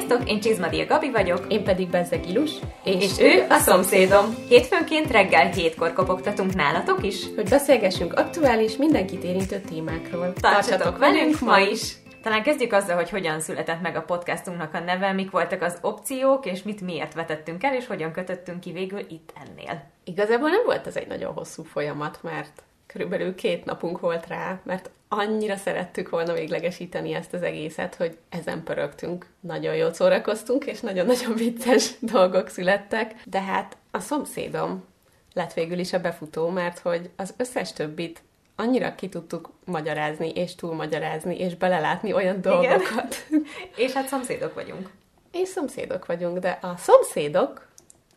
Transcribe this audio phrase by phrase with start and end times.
[0.00, 1.44] Sziasztok, én Csizmadia Gabi vagyok.
[1.48, 2.50] Én pedig Bezzeg Ilus.
[2.84, 4.34] És, és ő a szomszédom.
[4.48, 7.34] Hétfőnként reggel hétkor kopogtatunk nálatok is.
[7.34, 10.32] Hogy beszélgessünk aktuális, mindenkit érintő témákról.
[10.32, 11.94] Tartsatok velünk ma is!
[12.22, 16.46] Talán kezdjük azzal, hogy hogyan született meg a podcastunknak a neve, mik voltak az opciók,
[16.46, 19.90] és mit miért vetettünk el, és hogyan kötöttünk ki végül itt ennél.
[20.04, 24.90] Igazából nem volt ez egy nagyon hosszú folyamat, mert körülbelül két napunk volt rá, mert
[25.12, 29.26] annyira szerettük volna véglegesíteni ezt az egészet, hogy ezen pörögtünk.
[29.40, 34.84] Nagyon jól szórakoztunk, és nagyon-nagyon vicces dolgok születtek, de hát a szomszédom
[35.32, 38.22] lett végül is a befutó, mert hogy az összes többit
[38.56, 43.26] annyira ki tudtuk magyarázni, és túlmagyarázni, és belelátni olyan dolgokat.
[43.28, 43.46] Igen.
[43.84, 44.90] és hát szomszédok vagyunk.
[45.32, 47.68] És szomszédok vagyunk, de a szomszédok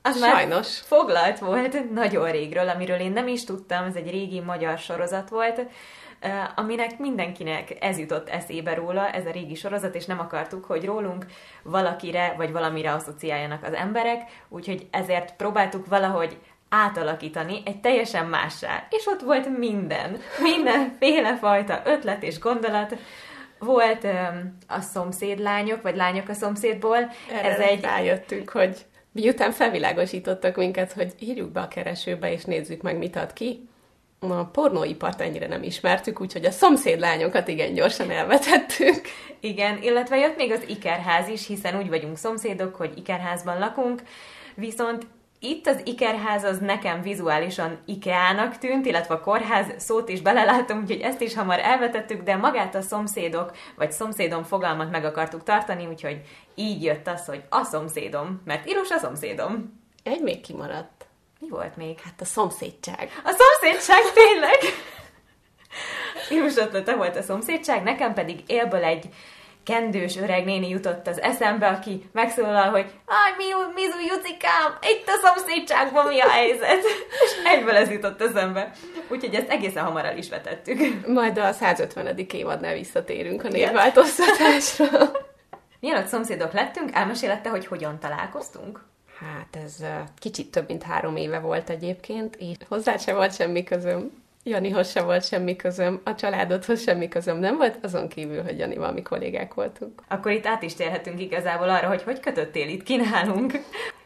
[0.02, 0.80] az Sajnos.
[0.80, 5.62] foglalt volt nagyon régről, amiről én nem is tudtam, ez egy régi magyar sorozat volt,
[6.56, 11.26] aminek mindenkinek ez jutott eszébe róla, ez a régi sorozat, és nem akartuk, hogy rólunk
[11.64, 16.38] valakire vagy valamire asszociáljanak az emberek, úgyhogy ezért próbáltuk valahogy
[16.70, 18.88] átalakítani egy teljesen mássá.
[18.90, 20.18] És ott volt minden,
[20.54, 22.96] mindenféle fajta ötlet és gondolat.
[23.60, 26.98] Volt um, a szomszédlányok, vagy lányok a szomszédból.
[27.32, 27.82] Erre Ez egy...
[27.82, 33.34] rájöttünk, hogy miután felvilágosítottak minket, hogy írjuk be a keresőbe, és nézzük meg, mit ad
[33.34, 33.68] ki,
[34.32, 39.02] a pornóipart ennyire nem ismertük, úgyhogy a szomszédlányokat igen gyorsan elvetettük.
[39.40, 44.02] Igen, illetve jött még az ikerház is, hiszen úgy vagyunk szomszédok, hogy ikerházban lakunk,
[44.56, 45.08] viszont
[45.40, 51.02] itt az ikerház az nekem vizuálisan IKEA-nak tűnt, illetve a kórház szót is belelátom, úgyhogy
[51.02, 56.22] ezt is hamar elvetettük, de magát a szomszédok, vagy szomszédom fogalmat meg akartuk tartani, úgyhogy
[56.56, 59.82] így jött az, hogy a szomszédom, mert írus a szomszédom.
[60.04, 60.93] Egy még kimaradt.
[61.44, 62.00] Mi volt még?
[62.00, 63.22] Hát a szomszédság.
[63.24, 64.58] A szomszédság tényleg!
[66.32, 69.10] Írus ötlete volt a szomszédság, nekem pedig élből egy
[69.64, 75.28] kendős öreg néni jutott az eszembe, aki megszólal, hogy Aj, mi, Mizu Jucikám, itt a
[75.28, 76.84] szomszédságban mi a helyzet?
[77.24, 78.72] És egyből ez jutott eszembe.
[79.08, 81.08] Úgyhogy ezt egészen hamar el is vetettük.
[81.08, 82.18] Majd a 150.
[82.18, 85.12] évadnál visszatérünk a névváltoztatásra.
[85.80, 88.92] Mielőtt szomszédok lettünk, elmesélette, hogy hogyan találkoztunk?
[89.24, 89.86] Hát ez
[90.18, 94.12] kicsit több mint három éve volt egyébként, és hozzá se volt semmi közöm
[94.44, 98.92] Janihoz se volt semmi közöm, a családodhoz semmi közöm nem volt, azon kívül, hogy Janival
[98.92, 100.02] mi kollégák voltunk.
[100.08, 103.54] Akkor itt át is térhetünk igazából arra, hogy hogy kötöttél itt kínálunk.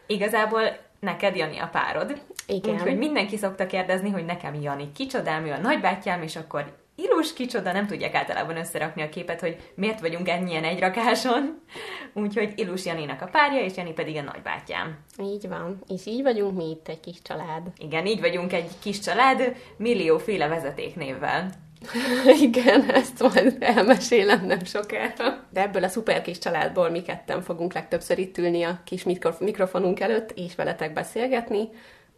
[0.07, 0.61] Igazából
[0.99, 2.21] neked Jani a párod.
[2.47, 2.73] Igen.
[2.73, 7.71] Úgyhogy mindenki szokta kérdezni, hogy nekem Jani kicsodám, ő a nagybátyám, és akkor Ilus kicsoda,
[7.71, 11.61] nem tudják általában összerakni a képet, hogy miért vagyunk ennyien egy rakáson.
[12.13, 14.97] Úgyhogy Ilus Janinak a párja, és Jani pedig a nagybátyám.
[15.21, 15.81] Így van.
[15.87, 17.67] És így vagyunk mi itt egy kis család.
[17.87, 21.49] Igen, így vagyunk egy kis család, millióféle vezetéknévvel.
[22.41, 25.47] Igen, ezt majd elmesélem nem sokára.
[25.49, 29.03] De ebből a szuper kis családból mi ketten fogunk legtöbbször itt ülni a kis
[29.39, 31.69] mikrofonunk előtt, és veletek beszélgetni.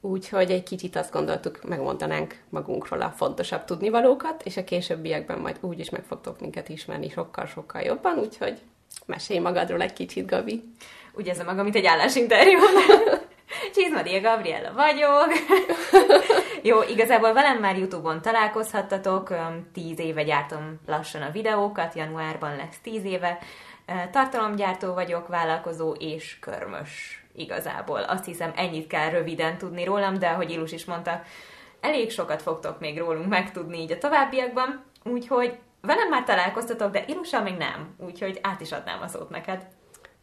[0.02, 5.80] Úgyhogy egy kicsit azt gondoltuk, megmondanánk magunkról a fontosabb tudnivalókat, és a későbbiekben majd úgy
[5.80, 8.62] is meg fogtok minket ismerni sokkal-sokkal jobban, úgyhogy
[9.06, 10.64] mesélj magadról egy kicsit, Gabi.
[11.14, 12.60] Úgy érzem magam, mint egy állásinterjú.
[13.76, 15.28] Csizmadia Gabriella vagyok.
[16.62, 19.34] Jó, igazából velem már Youtube-on találkozhattatok,
[19.74, 23.38] tíz éve gyártom lassan a videókat, januárban lesz tíz éve.
[24.12, 28.00] Tartalomgyártó vagyok, vállalkozó és körmös igazából.
[28.00, 31.22] Azt hiszem, ennyit kell röviden tudni rólam, de ahogy Ilus is mondta,
[31.80, 37.42] elég sokat fogtok még rólunk megtudni így a továbbiakban, úgyhogy velem már találkoztatok, de Ilussal
[37.42, 39.68] még nem, úgyhogy át is adnám a szót neked.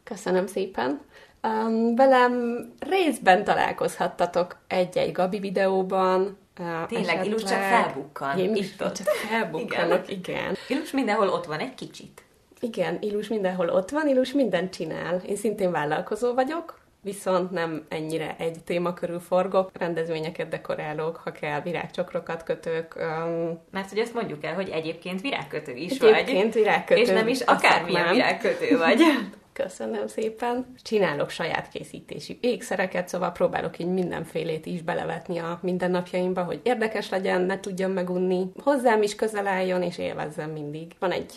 [0.05, 1.01] Köszönöm szépen.
[1.43, 8.39] Um, velem részben találkozhattatok egy-egy Gabi videóban, Uh, Tényleg, Ilus csak felbukkan.
[8.39, 8.97] Én itt ott.
[8.97, 10.19] csak felbukkanok, igen.
[10.19, 10.57] igen.
[10.69, 12.25] Ilus mindenhol ott van, egy kicsit.
[12.61, 15.17] Igen, Ilus mindenhol ott van, Ilus mindent csinál.
[15.27, 21.61] Én szintén vállalkozó vagyok, viszont nem ennyire egy téma körül forgok, rendezvényeket dekorálok, ha kell,
[21.61, 22.97] virágcsokrokat kötök.
[22.97, 26.21] Um, Mert hogy ezt mondjuk el, hogy egyébként virágkötő is egyébként vagy.
[26.21, 27.01] Egyébként virágkötő.
[27.01, 29.01] És nem is akármilyen virágkötő vagy.
[29.53, 30.75] Köszönöm szépen.
[30.83, 37.41] Csinálok saját készítésű ékszereket, szóval próbálok így mindenfélét is belevetni a mindennapjaimba, hogy érdekes legyen,
[37.41, 40.93] ne tudjam megunni, hozzám is közel álljon, és élvezzem mindig.
[40.99, 41.33] Van egy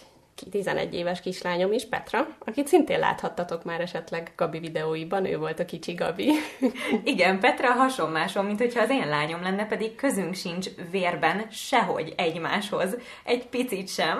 [0.52, 5.66] 11 éves kislányom is, Petra, akit szintén láthattatok már esetleg Gabi videóiban, ő volt a
[5.66, 6.32] kicsi Gabi.
[7.04, 12.98] Igen, Petra hasonmásom, mint hogyha az én lányom lenne, pedig közünk sincs vérben sehogy egymáshoz,
[13.24, 14.18] egy picit sem.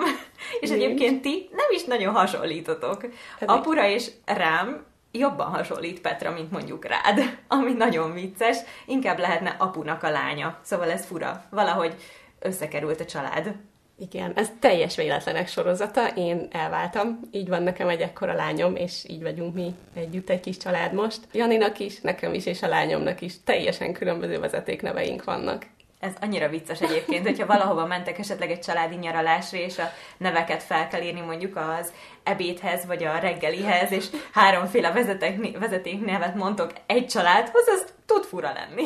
[0.60, 0.82] És Nincs.
[0.82, 3.06] egyébként ti nem is nagyon hasonlítotok.
[3.38, 9.56] Hát Apura és rám jobban hasonlít Petra, mint mondjuk rád, ami nagyon vicces, inkább lehetne
[9.58, 11.44] apunak a lánya, szóval ez fura.
[11.50, 11.94] Valahogy
[12.38, 13.54] összekerült a család.
[14.00, 19.22] Igen, ez teljes véletlenek sorozata, én elváltam, így van nekem egy ekkora lányom, és így
[19.22, 21.18] vagyunk mi együtt egy kis család most.
[21.32, 25.66] Janinak is, nekem is, és a lányomnak is teljesen különböző vezetékneveink vannak.
[25.98, 30.88] Ez annyira vicces egyébként, hogyha valahova mentek esetleg egy családi nyaralásra, és a neveket fel
[30.88, 31.92] kell írni mondjuk az
[32.22, 38.84] ebédhez, vagy a reggelihez, és háromféle vezeték, vezeték mondtok egy családhoz, az tud fura lenni.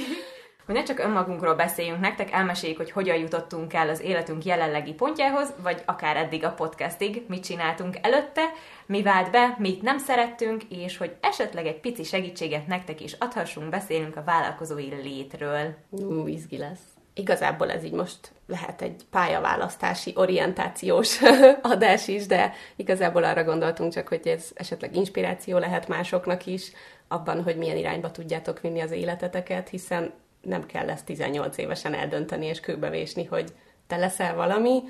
[0.66, 5.52] Hogy ne csak önmagunkról beszéljünk nektek, elmeséljük, hogy hogyan jutottunk el az életünk jelenlegi pontjához,
[5.62, 8.42] vagy akár eddig a podcastig, mit csináltunk előtte,
[8.86, 13.68] mi vált be, mit nem szerettünk, és hogy esetleg egy pici segítséget nektek is adhassunk,
[13.68, 15.74] beszélünk a vállalkozói létről.
[15.90, 21.20] Ú, izgi lesz igazából ez így most lehet egy pályaválasztási, orientációs
[21.62, 26.72] adás is, de igazából arra gondoltunk csak, hogy ez esetleg inspiráció lehet másoknak is,
[27.08, 30.12] abban, hogy milyen irányba tudjátok vinni az életeteket, hiszen
[30.44, 33.52] nem kell ezt 18 évesen eldönteni és kőbevésni, hogy
[33.86, 34.82] te leszel valami,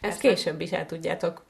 [0.00, 1.44] ezt később is el tudjátok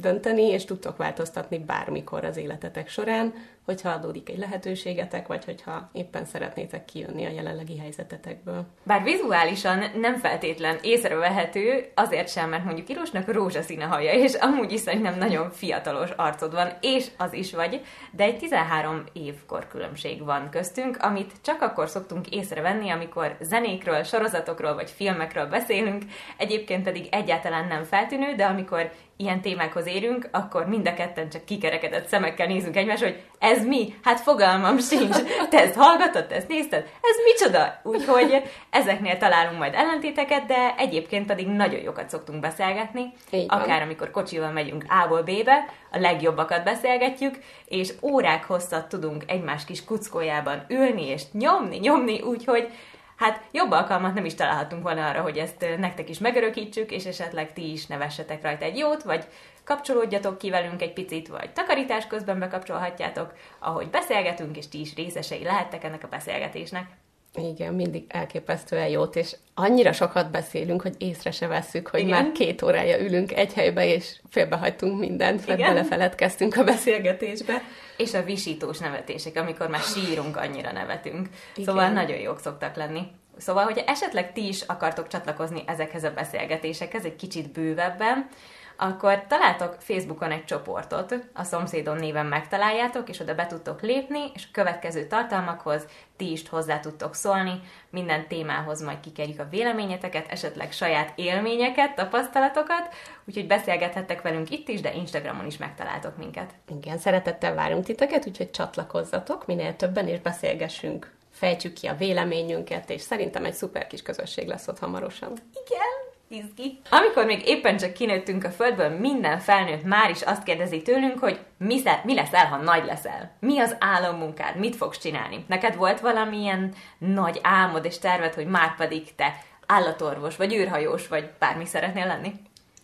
[0.00, 3.32] dönteni, és tudtok változtatni bármikor az életetek során,
[3.64, 8.66] hogyha adódik egy lehetőségetek, vagy hogyha éppen szeretnétek kijönni a jelenlegi helyzetetekből.
[8.82, 14.72] Bár vizuálisan nem feltétlen észrevehető, azért sem, mert mondjuk Irusnak rózsaszín a haja, és amúgy
[14.72, 17.80] is szerintem nagyon fiatalos arcod van, és az is vagy,
[18.10, 24.74] de egy 13 évkor különbség van köztünk, amit csak akkor szoktunk észrevenni, amikor zenékről, sorozatokról
[24.74, 26.02] vagy filmekről beszélünk,
[26.36, 31.44] egyébként pedig egyáltalán nem feltűnő, de amikor ilyen témákhoz érünk, akkor mind a ketten csak
[31.44, 33.94] kikerekedett szemekkel nézünk egymásra, hogy ez mi?
[34.02, 35.16] Hát fogalmam sincs.
[35.50, 36.80] Te ezt hallgatod, te ezt nézted?
[36.82, 37.80] Ez micsoda?
[37.82, 43.12] Úgyhogy ezeknél találunk majd ellentéteket, de egyébként pedig nagyon jókat szoktunk beszélgetni.
[43.30, 43.80] Így akár van.
[43.80, 50.64] amikor kocsival megyünk A-ból B-be, a legjobbakat beszélgetjük, és órák hosszat tudunk egymás kis kuckójában
[50.68, 52.68] ülni és nyomni, nyomni, úgyhogy
[53.16, 57.52] hát jobb alkalmat nem is találhatunk volna arra, hogy ezt nektek is megörökítsük, és esetleg
[57.52, 59.26] ti is nevessetek rajta egy jót, vagy
[59.64, 65.44] kapcsolódjatok ki velünk egy picit, vagy takarítás közben bekapcsolhatjátok, ahogy beszélgetünk, és ti is részesei
[65.44, 66.86] lehettek ennek a beszélgetésnek.
[67.36, 72.10] Igen, mindig elképesztően jót, és annyira sokat beszélünk, hogy észre se vesszük, hogy Igen.
[72.10, 77.62] már két órája ülünk egy helybe, és félbehagytunk mindent, mert belefeledkeztünk a beszélgetésbe.
[77.96, 81.28] És a visítós nevetések, amikor már sírunk, annyira nevetünk.
[81.54, 81.64] Igen.
[81.64, 83.02] Szóval nagyon jók szoktak lenni.
[83.36, 88.28] Szóval, hogyha esetleg ti is akartok csatlakozni ezekhez a beszélgetésekhez egy kicsit bővebben,
[88.76, 94.44] akkor találtok Facebookon egy csoportot, a szomszédon néven megtaláljátok, és oda be tudtok lépni, és
[94.44, 95.86] a következő tartalmakhoz
[96.16, 97.60] ti is hozzá tudtok szólni,
[97.90, 102.94] minden témához majd kikerjük a véleményeteket, esetleg saját élményeket, tapasztalatokat,
[103.24, 106.54] úgyhogy beszélgethettek velünk itt is, de Instagramon is megtaláltok minket.
[106.78, 113.00] Igen, szeretettel várunk titeket, úgyhogy csatlakozzatok minél többen, és beszélgessünk fejtsük ki a véleményünket, és
[113.00, 115.32] szerintem egy szuper kis közösség lesz ott hamarosan.
[115.66, 116.80] Igen, izgi.
[116.90, 121.38] Amikor még éppen csak kinőttünk a földből, minden felnőtt már is azt kérdezi tőlünk, hogy
[121.58, 123.36] mi, mi leszel, ha nagy leszel?
[123.40, 124.56] Mi az álommunkád?
[124.56, 125.44] Mit fogsz csinálni?
[125.48, 131.30] Neked volt valamilyen nagy álmod és terved, hogy már pedig te állatorvos, vagy űrhajós, vagy
[131.38, 132.32] bármi szeretnél lenni?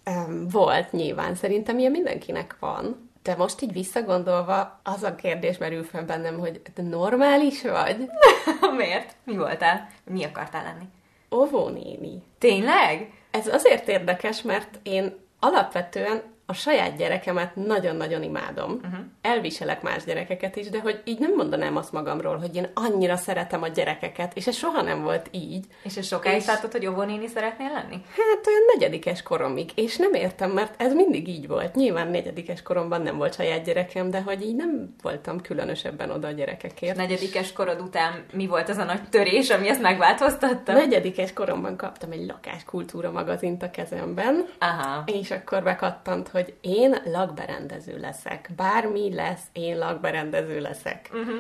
[0.07, 1.35] Um, volt, nyilván.
[1.35, 3.11] Szerintem ilyen mindenkinek van.
[3.23, 8.11] De most így visszagondolva, az a kérdés merül fel bennem, hogy te normális vagy?
[8.79, 9.17] Miért?
[9.25, 9.89] Mi voltál?
[10.05, 10.85] Mi akartál lenni?
[11.31, 12.23] Óvónéni.
[12.39, 13.13] Tényleg?
[13.31, 18.71] Ez azért érdekes, mert én alapvetően a saját gyerekemet nagyon-nagyon imádom.
[18.71, 19.01] Uh-huh.
[19.23, 23.63] Elviselek más gyerekeket is, de hogy így nem mondanám azt magamról, hogy én annyira szeretem
[23.63, 25.65] a gyerekeket, és ez soha nem volt így.
[25.83, 26.45] És ez sokáig és...
[26.45, 28.03] tartott, hogy óvónéni szeretnél lenni?
[28.17, 31.75] Hát olyan negyedikes koromig, és nem értem, mert ez mindig így volt.
[31.75, 36.33] Nyilván negyedikes koromban nem volt saját gyerekem, de hogy így nem voltam különösebben oda a
[36.33, 36.97] gyerekekért.
[36.97, 40.73] Negyedikes korod után mi volt az a nagy törés, ami ezt megváltoztatta?
[40.73, 45.03] Negyedikes koromban kaptam egy lakáskultúra magazint a kezemben, Aha.
[45.07, 48.51] és akkor bekattant, hogy hogy én lakberendező leszek.
[48.57, 51.11] Bármi lesz, én lakberendező leszek.
[51.13, 51.39] Uh-huh.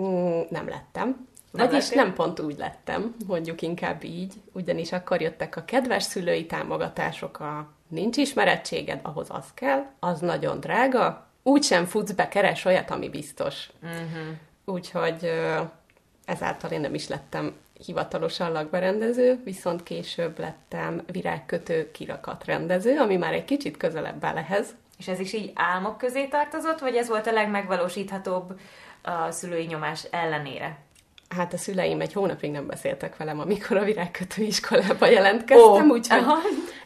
[0.00, 1.28] Mm, nem lettem.
[1.50, 2.02] Nem Vagyis lettél?
[2.02, 7.68] nem pont úgy lettem, mondjuk inkább így, ugyanis akkor jöttek a kedves szülői támogatások, a
[7.88, 13.70] nincs ismerettséged, ahhoz az kell, az nagyon drága, úgysem futsz be, keres olyat, ami biztos.
[13.82, 14.36] Uh-huh.
[14.64, 15.30] Úgyhogy
[16.24, 23.44] ezáltal én nem is lettem hivatalosan lakberendező, viszont később lettem virágkötő kirakatrendező, ami már egy
[23.44, 24.74] kicsit közelebb belehez.
[24.98, 28.60] És ez is így álmok közé tartozott, vagy ez volt a legmegvalósíthatóbb
[29.02, 30.78] a szülői nyomás ellenére?
[31.28, 36.18] Hát a szüleim egy hónapig nem beszéltek velem, amikor a virágkötő iskolába jelentkeztem, oh, úgyhogy
[36.18, 36.38] aha.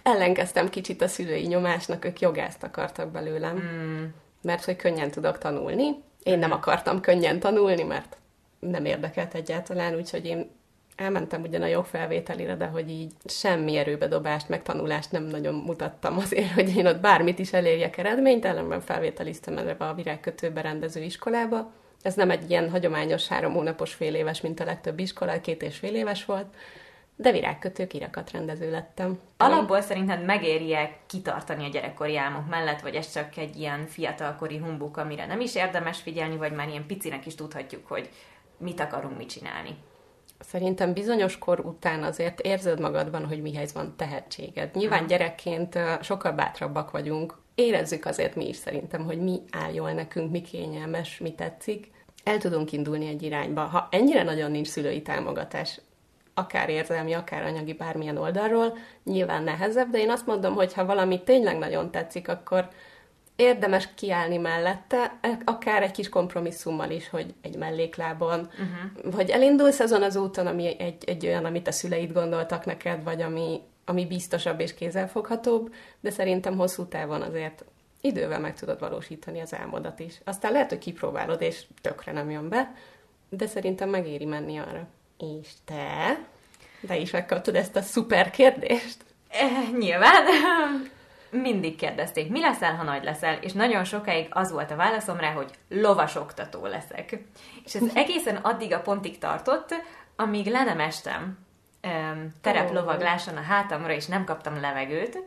[0.03, 4.05] ellenkeztem kicsit a szülői nyomásnak, ők jogászt akartak belőlem, mm.
[4.43, 6.03] mert hogy könnyen tudok tanulni.
[6.23, 8.17] Én nem akartam könnyen tanulni, mert
[8.59, 10.51] nem érdekelt egyáltalán, úgyhogy én
[10.97, 16.53] elmentem ugyan a jogfelvételire, de hogy így semmi erőbedobást, meg tanulást nem nagyon mutattam azért,
[16.53, 21.73] hogy én ott bármit is elérjek eredményt, ellenben felvételiztem ebbe a virágkötőbe rendező iskolába.
[22.03, 25.77] Ez nem egy ilyen hagyományos három hónapos fél éves, mint a legtöbb iskola, két és
[25.77, 26.47] fél éves volt,
[27.17, 29.19] de virágkötő kirakatrendező lettem.
[29.37, 34.97] Alapból szerinted megéri-e kitartani a gyerekkori álmok mellett, vagy ez csak egy ilyen fiatalkori humbuk,
[34.97, 38.09] amire nem is érdemes figyelni, vagy már ilyen picinek is tudhatjuk, hogy
[38.59, 39.77] mit akarunk mit csinálni?
[40.49, 44.75] Szerintem bizonyos kor után azért érzed magadban, hogy mihez van tehetséged.
[44.75, 45.07] Nyilván hmm.
[45.07, 50.41] gyerekként sokkal bátrabbak vagyunk, érezzük azért mi is szerintem, hogy mi áll jól nekünk, mi
[50.41, 51.91] kényelmes, mi tetszik.
[52.25, 53.61] El tudunk indulni egy irányba.
[53.61, 55.81] Ha ennyire nagyon nincs szülői támogatás,
[56.35, 61.23] akár érzelmi, akár anyagi, bármilyen oldalról, nyilván nehezebb, de én azt mondom, hogy ha valami
[61.23, 62.69] tényleg nagyon tetszik, akkor
[63.37, 69.15] érdemes kiállni mellette, akár egy kis kompromisszummal is, hogy egy melléklábon, uh-huh.
[69.15, 73.23] vagy elindulsz azon az úton, ami egy, egy olyan, amit a szüleid gondoltak neked, vagy
[73.23, 77.65] ami, ami biztosabb és kézzelfoghatóbb, de szerintem hosszú távon azért
[78.01, 80.21] idővel meg tudod valósítani az álmodat is.
[80.25, 82.75] Aztán lehet, hogy kipróbálod, és tökre nem jön be,
[83.29, 84.87] de szerintem megéri menni arra.
[85.19, 86.19] És te?
[86.81, 88.97] De is megkaptad ezt a szuper kérdést?
[89.29, 90.25] Eh, nyilván.
[91.43, 95.33] Mindig kérdezték, mi leszel, ha nagy leszel, és nagyon sokáig az volt a válaszom rá,
[95.33, 97.19] hogy lovasoktató leszek.
[97.65, 99.75] És ez egészen addig a pontig tartott,
[100.17, 101.39] amíg le nem estem
[102.41, 105.19] tereplovagláson a hátamra, és nem kaptam levegőt,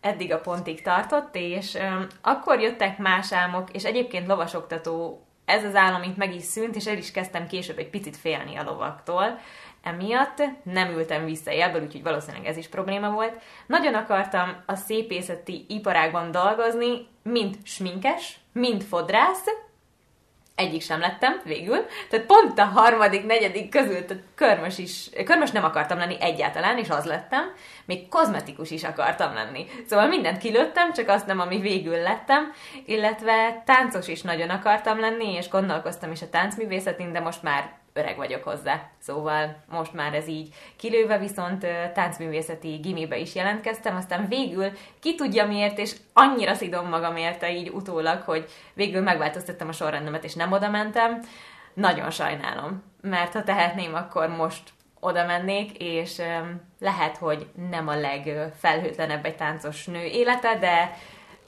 [0.00, 5.74] eddig a pontig tartott, és um, akkor jöttek más álmok, és egyébként lovasoktató ez az
[5.74, 9.38] állam itt meg is szűnt, és el is kezdtem később egy picit félni a lovaktól.
[9.82, 13.42] Emiatt nem ültem vissza élből, úgyhogy valószínűleg ez is probléma volt.
[13.66, 19.44] Nagyon akartam a szépészeti iparágban dolgozni, mint sminkes, mint fodrász,
[20.54, 25.64] egyik sem lettem végül, tehát pont a harmadik, negyedik közül, tehát körmös is, körmös nem
[25.64, 27.52] akartam lenni egyáltalán, és az lettem,
[27.84, 29.66] még kozmetikus is akartam lenni.
[29.88, 32.52] Szóval mindent kilőttem, csak azt nem, ami végül lettem,
[32.86, 38.16] illetve táncos is nagyon akartam lenni, és gondolkoztam is a táncművészetén, de most már öreg
[38.16, 38.90] vagyok hozzá.
[38.98, 44.70] Szóval most már ez így kilőve, viszont táncművészeti gimibe is jelentkeztem, aztán végül
[45.00, 50.24] ki tudja miért, és annyira szidom magam érte így utólag, hogy végül megváltoztattam a sorrendemet,
[50.24, 51.20] és nem oda mentem.
[51.74, 54.62] Nagyon sajnálom, mert ha tehetném, akkor most
[55.00, 56.22] oda mennék, és
[56.78, 60.96] lehet, hogy nem a legfelhőtlenebb egy táncos nő élete, de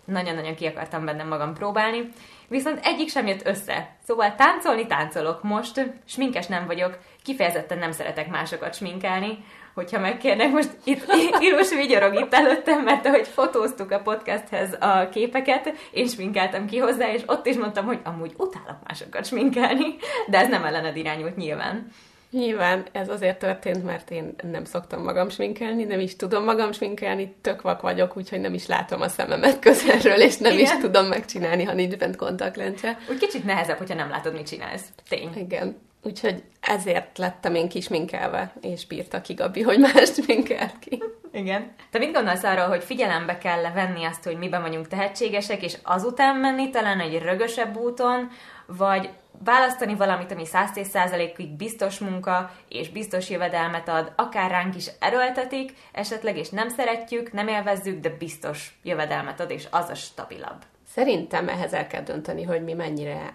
[0.05, 2.09] nagyon-nagyon ki akartam bennem magam próbálni.
[2.49, 3.97] Viszont egyik sem jött össze.
[4.07, 10.71] Szóval táncolni táncolok most, sminkes nem vagyok, kifejezetten nem szeretek másokat sminkelni, hogyha megkérnek, most
[10.85, 11.05] itt
[11.41, 17.13] Irus vigyorog itt előttem, mert ahogy fotóztuk a podcasthez a képeket, én sminkeltem ki hozzá,
[17.13, 19.97] és ott is mondtam, hogy amúgy utálok másokat sminkelni,
[20.27, 21.87] de ez nem ellened irányult nyilván.
[22.35, 27.35] Nyilván ez azért történt, mert én nem szoktam magam sminkelni, nem is tudom magam sminkelni,
[27.41, 30.65] tök vak vagyok, úgyhogy nem is látom a szememet közelről, és nem Igen.
[30.65, 32.99] is tudom megcsinálni, ha nincs bent kontaktlencse.
[33.11, 34.89] Úgy kicsit nehezebb, hogyha nem látod, mit csinálsz.
[35.09, 35.31] Tény.
[35.37, 35.77] Igen.
[36.03, 41.03] Úgyhogy ezért lettem én kisminkelve, és bírta ki Gabi, hogy más sminkelt ki.
[41.33, 41.73] Igen.
[41.91, 46.37] Te mit gondolsz arról, hogy figyelembe kell venni azt, hogy miben vagyunk tehetségesek, és azután
[46.37, 48.31] menni talán egy rögösebb úton,
[48.67, 49.11] vagy
[49.45, 56.37] választani valamit, ami 110%-ig biztos munka és biztos jövedelmet ad, akár ránk is erőltetik, esetleg,
[56.37, 60.63] és nem szeretjük, nem élvezzük, de biztos jövedelmet ad, és az a stabilabb.
[60.95, 63.35] Szerintem ehhez el kell dönteni, hogy mi mennyire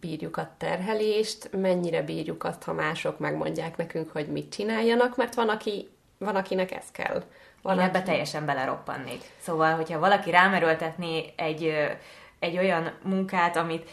[0.00, 5.48] bírjuk a terhelést, mennyire bírjuk azt, ha mások megmondják nekünk, hogy mit csináljanak, mert van,
[5.48, 7.22] aki, van akinek ez kell.
[7.62, 8.06] Van, Én ebbe aki...
[8.06, 9.22] teljesen beleroppannék.
[9.40, 11.74] Szóval, hogyha valaki rámerőltetné egy,
[12.38, 13.90] egy olyan munkát, amit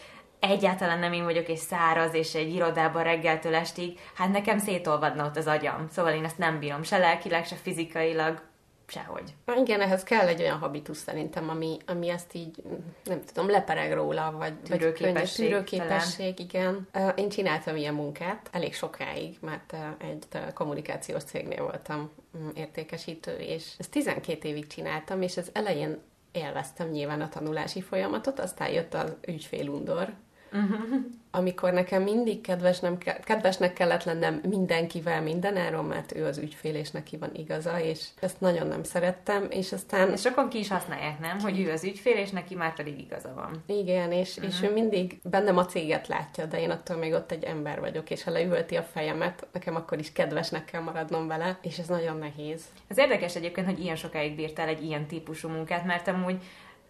[0.50, 5.38] egyáltalán nem én vagyok, és száraz, és egy irodában reggeltől estig, hát nekem szétolvadna ott
[5.38, 5.88] az agyam.
[5.92, 8.42] Szóval én ezt nem bírom, se lelkileg, se fizikailag,
[8.88, 9.34] sehogy.
[9.58, 12.64] Igen, ehhez kell egy olyan habitus szerintem, ami, ami ezt így,
[13.04, 15.48] nem tudom, lepereg róla, vagy tűrőképesség.
[15.48, 16.88] Tűrőképesség, igen.
[17.16, 23.92] Én csináltam ilyen munkát elég sokáig, mert egy kommunikációs cégnél voltam mm, értékesítő, és ezt
[23.92, 30.14] 12 évig csináltam, és az elején élveztem nyilván a tanulási folyamatot, aztán jött az ügyfélundor,
[30.56, 31.06] Uh-huh.
[31.32, 36.76] Amikor nekem mindig kedves, nem ke- kedvesnek kellett lennem mindenkivel, mindenáron, mert ő az ügyfél,
[36.76, 40.18] és neki van igaza, és ezt nagyon nem szerettem, és aztán...
[40.18, 41.40] Sokan ki is használják, nem?
[41.40, 43.64] Hogy ő az ügyfél, és neki már pedig igaza van.
[43.78, 44.54] Igen, és, uh-huh.
[44.54, 48.10] és ő mindig bennem a céget látja, de én attól még ott egy ember vagyok,
[48.10, 52.18] és ha leüvölti a fejemet, nekem akkor is kedvesnek kell maradnom vele, és ez nagyon
[52.18, 52.64] nehéz.
[52.88, 56.38] Ez érdekes egyébként, hogy ilyen sokáig bírtál egy ilyen típusú munkát, mert amúgy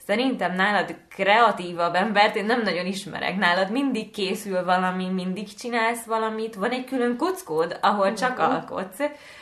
[0.06, 3.38] Szerintem nálad kreatívabb embert én nem nagyon ismerek.
[3.38, 9.00] Nálad mindig készül valami, mindig csinálsz valamit, van egy külön kockód, ahol csak alkotsz.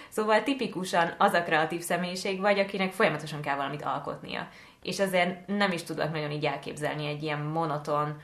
[0.10, 4.48] Szóval tipikusan az a kreatív személyiség vagy, akinek folyamatosan kell valamit alkotnia.
[4.84, 8.22] És azért nem is tudok nagyon így elképzelni egy ilyen monoton,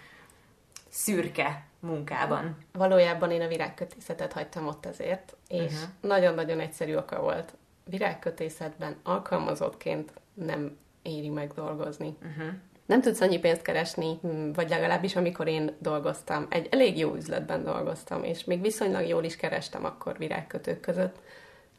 [0.89, 2.57] szürke munkában.
[2.73, 5.89] Valójában én a virágkötészetet hagytam ott ezért, és uh-huh.
[6.01, 7.53] nagyon-nagyon egyszerű oka volt.
[7.85, 12.15] Virágkötészetben alkalmazottként nem éri meg dolgozni.
[12.21, 12.53] Uh-huh.
[12.85, 17.63] Nem tudsz annyi pénzt keresni, hm, vagy legalábbis amikor én dolgoztam, egy elég jó üzletben
[17.63, 21.15] dolgoztam, és még viszonylag jól is kerestem akkor virágkötők között,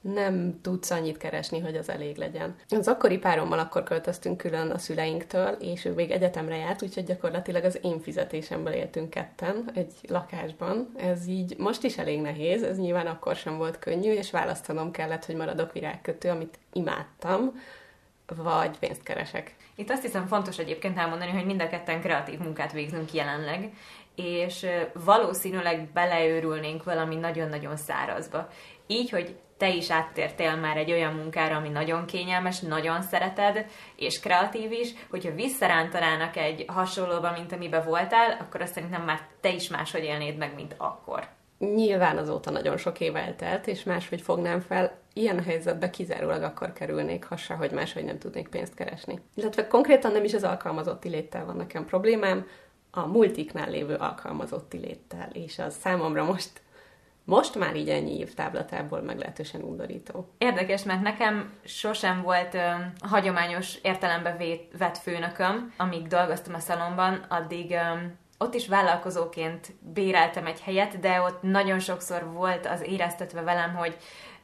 [0.01, 2.55] nem tudsz annyit keresni, hogy az elég legyen.
[2.69, 7.65] Az akkori párommal akkor költöztünk külön a szüleinktől, és ő még egyetemre járt, úgyhogy gyakorlatilag
[7.65, 10.93] az én fizetésemből éltünk ketten egy lakásban.
[10.97, 15.25] Ez így most is elég nehéz, ez nyilván akkor sem volt könnyű, és választanom kellett,
[15.25, 17.61] hogy maradok virágkötő, amit imádtam,
[18.37, 19.55] vagy pénzt keresek.
[19.75, 23.73] Itt azt hiszem fontos egyébként elmondani, hogy mind a ketten kreatív munkát végzünk jelenleg,
[24.15, 24.67] és
[25.05, 28.49] valószínűleg beleőrülnénk valami nagyon-nagyon szárazba.
[28.87, 34.21] Így, hogy te is áttértél már egy olyan munkára, ami nagyon kényelmes, nagyon szereted, és
[34.21, 39.69] kreatív is, hogyha visszarántanának egy hasonlóba, mint amiben voltál, akkor azt szerintem már te is
[39.69, 41.29] máshogy élnéd meg, mint akkor.
[41.61, 44.99] Nyilván azóta nagyon sok év eltelt, és máshogy fognám fel.
[45.13, 49.21] Ilyen helyzetbe kizárólag akkor kerülnék, ha hogy máshogy nem tudnék pénzt keresni.
[49.35, 52.47] Illetve konkrétan nem is az alkalmazotti léttel van nekem problémám,
[52.91, 56.51] a multiknál lévő alkalmazotti léttel, és az számomra most
[57.25, 60.33] most már így ennyi év táblatából meglehetősen undorító.
[60.39, 62.69] Érdekes, mert nekem sosem volt ö,
[63.01, 64.37] hagyományos értelembe
[64.79, 67.77] vett főnököm, amíg dolgoztam a szalomban, addig ö,
[68.43, 73.97] ott is vállalkozóként béreltem egy helyet, de ott nagyon sokszor volt az éreztetve velem, hogy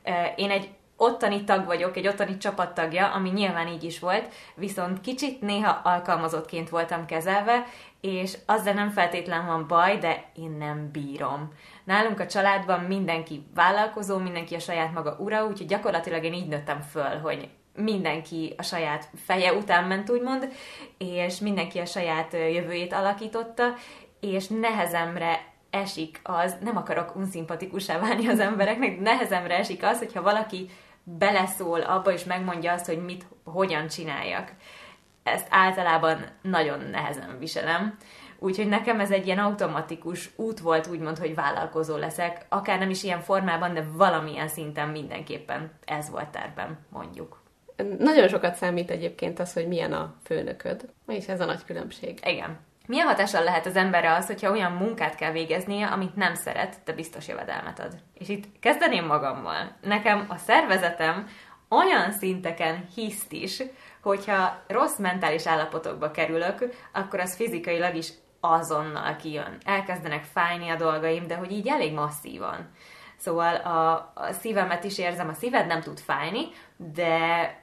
[0.04, 5.00] ö, én egy ottani tag vagyok, egy ottani csapattagja, ami nyilván így is volt, viszont
[5.00, 7.64] kicsit néha alkalmazottként voltam kezelve,
[8.00, 11.52] és azzal nem feltétlen van baj, de én nem bírom.
[11.84, 16.80] Nálunk a családban mindenki vállalkozó, mindenki a saját maga ura, úgyhogy gyakorlatilag én így nőttem
[16.80, 20.52] föl, hogy mindenki a saját feje után ment, úgymond,
[20.98, 23.74] és mindenki a saját jövőjét alakította,
[24.20, 30.68] és nehezemre esik az, nem akarok unszimpatikusá válni az embereknek, nehezemre esik az, hogyha valaki
[31.02, 34.52] beleszól abba, és megmondja azt, hogy mit, hogyan csináljak.
[35.22, 37.96] Ezt általában nagyon nehezen viselem.
[38.38, 43.02] Úgyhogy nekem ez egy ilyen automatikus út volt, úgymond, hogy vállalkozó leszek, akár nem is
[43.02, 47.45] ilyen formában, de valamilyen szinten mindenképpen ez volt tervem, mondjuk.
[47.98, 52.18] Nagyon sokat számít egyébként az, hogy milyen a főnököd, és ez a nagy különbség.
[52.24, 52.58] Igen.
[52.86, 56.92] Milyen hatással lehet az emberre az, hogyha olyan munkát kell végeznie, amit nem szeret, de
[56.92, 57.92] biztos jövedelmet ad?
[58.14, 59.76] És itt kezdeném magammal.
[59.80, 61.28] Nekem a szervezetem
[61.68, 63.62] olyan szinteken hiszt is,
[64.02, 69.56] hogyha rossz mentális állapotokba kerülök, akkor az fizikailag is azonnal kijön.
[69.64, 72.70] Elkezdenek fájni a dolgaim, de hogy így elég masszívan.
[73.16, 77.18] Szóval a, a szívemet is érzem, a szíved nem tud fájni, de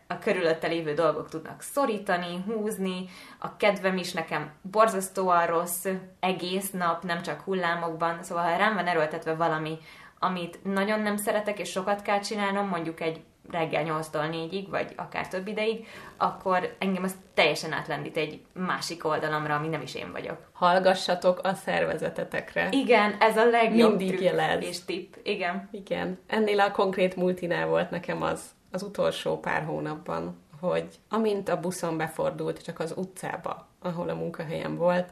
[0.08, 3.06] a körülötte lévő dolgok tudnak szorítani, húzni,
[3.39, 5.86] a kedvem is nekem borzasztóan rossz
[6.20, 9.78] egész nap, nem csak hullámokban, szóval ha rám van erőltetve valami,
[10.20, 15.27] amit nagyon nem szeretek, és sokat kell csinálnom, mondjuk egy reggel 8-tól 4-ig, vagy akár
[15.27, 20.38] több ideig, akkor engem az teljesen átlendít egy másik oldalamra, ami nem is én vagyok.
[20.51, 22.67] Hallgassatok a szervezetetekre.
[22.71, 24.63] Igen, ez a legjobb Mindig jelez.
[24.63, 25.13] és tipp.
[25.23, 25.69] Igen.
[25.71, 26.19] Igen.
[26.27, 31.97] Ennél a konkrét multinál volt nekem az, az utolsó pár hónapban, hogy amint a buszon
[31.97, 35.10] befordult csak az utcába, ahol a munkahelyem volt,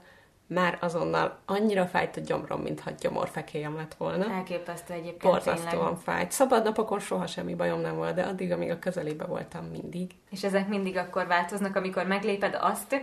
[0.53, 4.31] már azonnal annyira fájt a gyomrom, mintha gyomorfekélyem lett volna.
[4.31, 5.97] Elképesztő egyébként Borzasztóan tényleg.
[5.97, 6.31] fájt.
[6.31, 10.11] Szabad napokon soha semmi bajom nem volt, de addig, amíg a közelébe voltam mindig.
[10.29, 12.95] És ezek mindig akkor változnak, amikor megléped azt,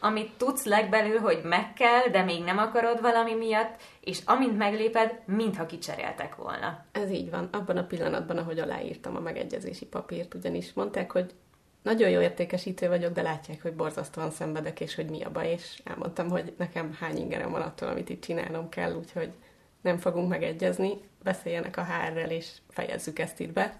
[0.00, 5.20] amit tudsz legbelül, hogy meg kell, de még nem akarod valami miatt, és amint megléped,
[5.24, 6.84] mintha kicseréltek volna.
[6.92, 7.48] Ez így van.
[7.52, 11.34] Abban a pillanatban, ahogy aláírtam a megegyezési papírt, ugyanis mondták, hogy
[11.82, 15.80] nagyon jó értékesítő vagyok, de látják, hogy borzasztóan szenvedek, és hogy mi a baj, és
[15.84, 19.32] elmondtam, hogy nekem hány ingerem van attól, amit itt csinálnom kell, úgyhogy
[19.80, 23.78] nem fogunk megegyezni, beszéljenek a HR-rel, és fejezzük ezt itt be.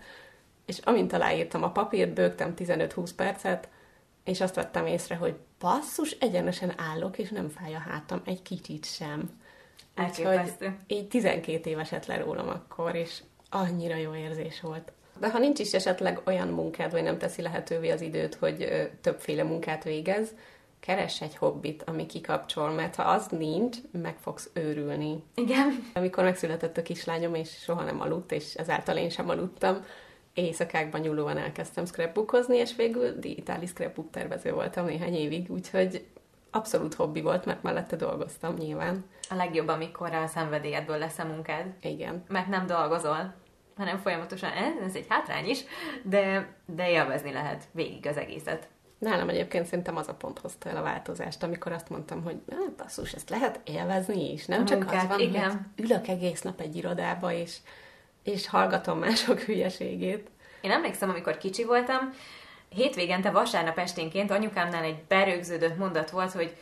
[0.67, 3.69] És amint aláírtam a papírt, bőgtem 15-20 percet,
[4.25, 8.85] és azt vettem észre, hogy basszus, egyenesen állok, és nem fáj a hátam egy kicsit
[8.85, 9.41] sem.
[9.97, 14.93] Úgyhogy így 12 éveset le rólam akkor, és annyira jó érzés volt.
[15.21, 19.43] De ha nincs is esetleg olyan munkád, vagy nem teszi lehetővé az időt, hogy többféle
[19.43, 20.35] munkát végez,
[20.81, 25.23] keres egy hobbit, ami kikapcsol, mert ha az nincs, meg fogsz őrülni.
[25.35, 25.91] Igen.
[25.95, 29.85] Amikor megszületett a kislányom, és soha nem aludt, és ezáltal én sem aludtam,
[30.35, 36.05] éjszakákban nyúlóan elkezdtem scrapbookozni, és végül digitális scrapbook tervező voltam néhány évig, úgyhogy
[36.51, 39.05] abszolút hobbi volt, mert mellette dolgoztam nyilván.
[39.31, 41.67] A legjobb, amikor a szenvedélyedből lesz a munkád.
[41.83, 42.25] Igen.
[42.29, 43.35] Mert nem dolgozol,
[43.81, 44.51] hanem folyamatosan,
[44.87, 45.65] ez, egy hátrány is,
[46.03, 48.69] de, de élvezni lehet végig az egészet.
[48.99, 52.73] Nálam egyébként szerintem az a pont hozta el a változást, amikor azt mondtam, hogy hát
[52.73, 54.47] basszus, ezt lehet élvezni is.
[54.47, 55.51] Nem A csak munkát, az van, igen.
[55.51, 57.57] hogy ülök egész nap egy irodába, és,
[58.23, 60.31] és hallgatom mások hülyeségét.
[60.61, 62.15] Én emlékszem, amikor kicsi voltam,
[62.69, 66.57] hétvégente vasárnap esténként anyukámnál egy berögződött mondat volt, hogy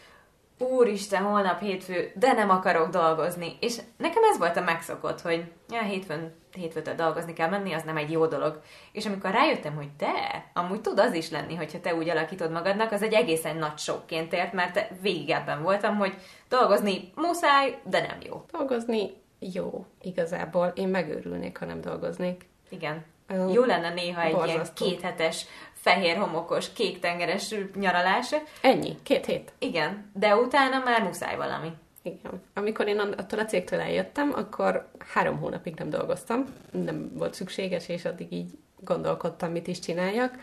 [0.58, 3.56] Úristen, holnap hétfő, de nem akarok dolgozni.
[3.60, 7.96] És nekem ez volt a megszokott, hogy ja, hétfőn, hétfőtől dolgozni kell menni, az nem
[7.96, 8.60] egy jó dolog.
[8.92, 12.92] És amikor rájöttem, hogy de, amúgy tud az is lenni, hogyha te úgy alakítod magadnak,
[12.92, 16.14] az egy egészen nagy sokként ért, mert végig ebben voltam, hogy
[16.48, 18.44] dolgozni muszáj, de nem jó.
[18.52, 20.72] Dolgozni jó, igazából.
[20.74, 22.46] Én megőrülnék, ha nem dolgoznék.
[22.68, 23.04] Igen.
[23.26, 24.84] Ö, Jó lenne néha egy ilyen borzasztó.
[24.84, 28.34] kéthetes, fehér homokos, kék tengeres nyaralás.
[28.62, 29.52] Ennyi, két hét.
[29.58, 31.72] Igen, de utána már muszáj valami.
[32.08, 32.42] Igen.
[32.54, 38.04] Amikor én attól a cégtől eljöttem, akkor három hónapig nem dolgoztam, nem volt szükséges, és
[38.04, 40.34] addig így gondolkodtam, mit is csináljak.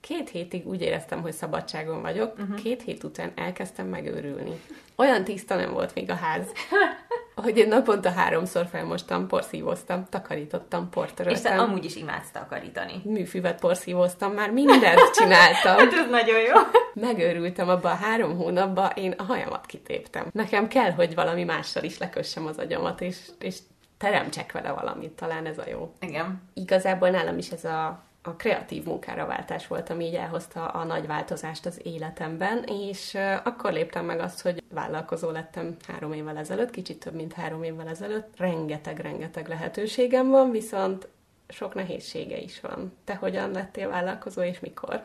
[0.00, 2.62] Két hétig úgy éreztem, hogy szabadságon vagyok, uh-huh.
[2.62, 4.60] két hét után elkezdtem megőrülni.
[4.96, 6.46] Olyan tiszta nem volt még a ház,
[7.42, 13.00] hogy én naponta háromszor felmostam, porszívoztam, takarítottam, És te portöröltem, amúgy is imádsz takarítani.
[13.04, 15.76] műfüvet porszívoztam, már mindent csináltam.
[15.82, 16.54] Hát ez nagyon jó.
[16.94, 20.26] Megőrültem abba a három hónapban, én a hajamat kitéptem.
[20.32, 23.56] Nekem kell, hogy valami mással is lekössem az agyamat, és, és
[23.98, 25.92] teremtsek vele valamit, talán ez a jó.
[26.00, 26.42] Igen.
[26.54, 31.06] Igazából nálam is ez a, a kreatív munkára váltás volt, ami így elhozta a nagy
[31.06, 36.98] változást az életemben, és akkor léptem meg azt, hogy vállalkozó lettem három évvel ezelőtt, kicsit
[36.98, 38.34] több, mint három évvel ezelőtt.
[38.36, 41.08] Rengeteg-rengeteg lehetőségem van, viszont
[41.48, 42.96] sok nehézsége is van.
[43.04, 45.02] Te hogyan lettél vállalkozó, és mikor?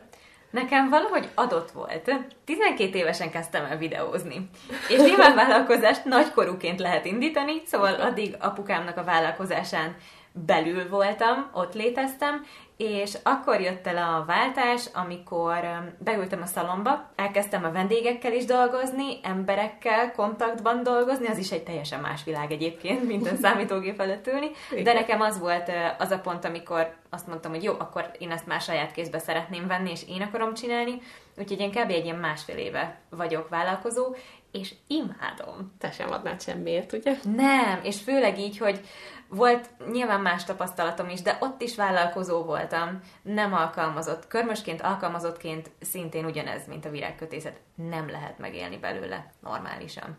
[0.50, 2.10] Nekem valahogy adott volt.
[2.44, 4.50] 12 évesen kezdtem el videózni.
[4.88, 9.96] És nyilván vállalkozást nagykorúként lehet indítani, szóval addig apukámnak a vállalkozásán
[10.32, 12.44] belül voltam, ott léteztem,
[12.78, 15.60] és akkor jött el a váltás, amikor
[15.98, 22.00] beültem a szalomba, elkezdtem a vendégekkel is dolgozni, emberekkel kontaktban dolgozni, az is egy teljesen
[22.00, 24.50] más világ egyébként, mint a számítógép előtt ülni,
[24.82, 28.46] de nekem az volt az a pont, amikor azt mondtam, hogy jó, akkor én ezt
[28.46, 31.00] már saját kézbe szeretném venni, és én akarom csinálni,
[31.38, 31.90] úgyhogy én kb.
[31.90, 34.14] egy ilyen másfél éve vagyok vállalkozó,
[34.52, 35.72] és imádom.
[35.78, 37.16] Te sem adnád semmiért, ugye?
[37.36, 38.80] Nem, és főleg így, hogy
[39.28, 44.26] volt nyilván más tapasztalatom is, de ott is vállalkozó voltam, nem alkalmazott.
[44.26, 47.60] Körmösként, alkalmazottként szintén ugyanez, mint a virágkötészet.
[47.74, 50.18] Nem lehet megélni belőle normálisan.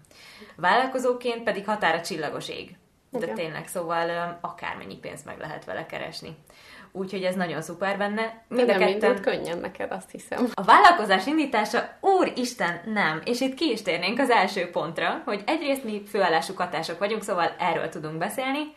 [0.55, 2.77] Vállalkozóként pedig határa csillagos ég.
[3.11, 3.35] De Igen.
[3.35, 6.37] tényleg, szóval akármennyi pénzt meg lehet vele keresni.
[6.91, 8.21] Úgyhogy ez nagyon szuper benne.
[8.21, 10.47] De Mind a nem ketten- indult könnyen neked, azt hiszem.
[10.53, 13.21] a vállalkozás indítása, úristen, nem.
[13.25, 17.55] És itt ki is térnénk az első pontra, hogy egyrészt mi főállású katások vagyunk, szóval
[17.59, 18.73] erről tudunk beszélni.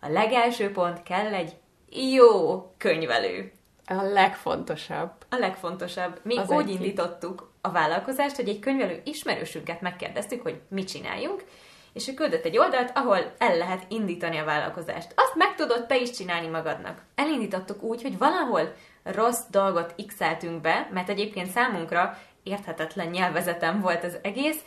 [0.00, 1.56] A legelső pont kell egy
[1.90, 3.52] jó könyvelő.
[3.86, 5.10] A legfontosabb.
[5.30, 6.20] A legfontosabb.
[6.22, 6.74] Mi Az úgy egyik.
[6.74, 11.44] indítottuk a vállalkozást, hogy egy könyvelő ismerősünket megkérdeztük, hogy mit csináljunk,
[11.92, 15.12] és ő küldött egy oldalt, ahol el lehet indítani a vállalkozást.
[15.16, 17.02] Azt meg tudod te is csinálni magadnak.
[17.14, 20.14] Elindítottuk úgy, hogy valahol rossz dolgot x
[20.62, 24.60] be, mert egyébként számunkra érthetetlen nyelvezetem volt az egész,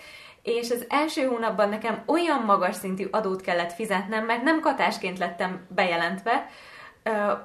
[0.43, 5.65] és az első hónapban nekem olyan magas szintű adót kellett fizetnem, mert nem katásként lettem
[5.75, 6.49] bejelentve,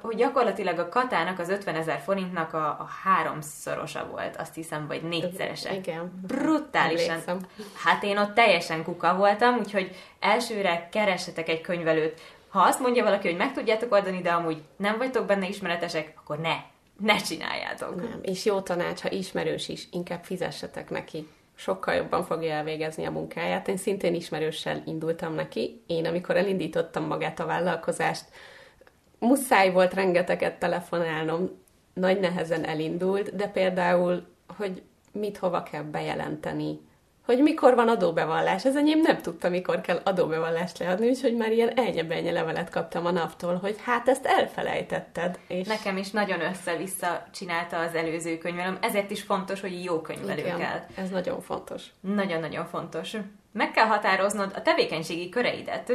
[0.01, 5.03] hogy gyakorlatilag a katának az 50 ezer forintnak a, a háromszorosa volt, azt hiszem, vagy
[5.03, 5.73] négyszerese.
[5.73, 6.21] Igen.
[6.27, 7.09] Brutálisan.
[7.09, 7.39] Emlékszem.
[7.83, 12.21] Hát én ott teljesen kuka voltam, úgyhogy elsőre keressetek egy könyvelőt.
[12.49, 16.39] Ha azt mondja valaki, hogy meg tudjátok oldani, de amúgy nem vagytok benne ismeretesek, akkor
[16.39, 16.55] ne,
[16.99, 17.95] ne csináljátok.
[17.95, 18.19] Nem.
[18.21, 21.27] És jó tanács, ha ismerős is, inkább fizessetek neki.
[21.59, 23.67] Sokkal jobban fogja elvégezni a munkáját.
[23.67, 25.83] Én szintén ismerőssel indultam neki.
[25.87, 28.25] Én, amikor elindítottam magát a vállalkozást,
[29.19, 31.49] muszáj volt rengeteget telefonálnom,
[31.93, 34.25] nagy nehezen elindult, de például,
[34.57, 36.79] hogy mit hova kell bejelenteni,
[37.29, 38.65] hogy mikor van adóbevallás.
[38.65, 43.11] Ez enyém nem tudta, mikor kell adóbevallást leadni, úgyhogy már ilyen ennyi levelet kaptam a
[43.11, 45.39] naptól, hogy hát ezt elfelejtetted.
[45.47, 50.39] És Nekem is nagyon össze-vissza csinálta az előző könyvelőm, ezért is fontos, hogy jó könyvelő
[50.39, 50.85] igen, kell.
[50.95, 51.83] ez nagyon fontos.
[51.99, 53.15] Nagyon-nagyon fontos.
[53.51, 55.93] Meg kell határoznod a tevékenységi köreidet,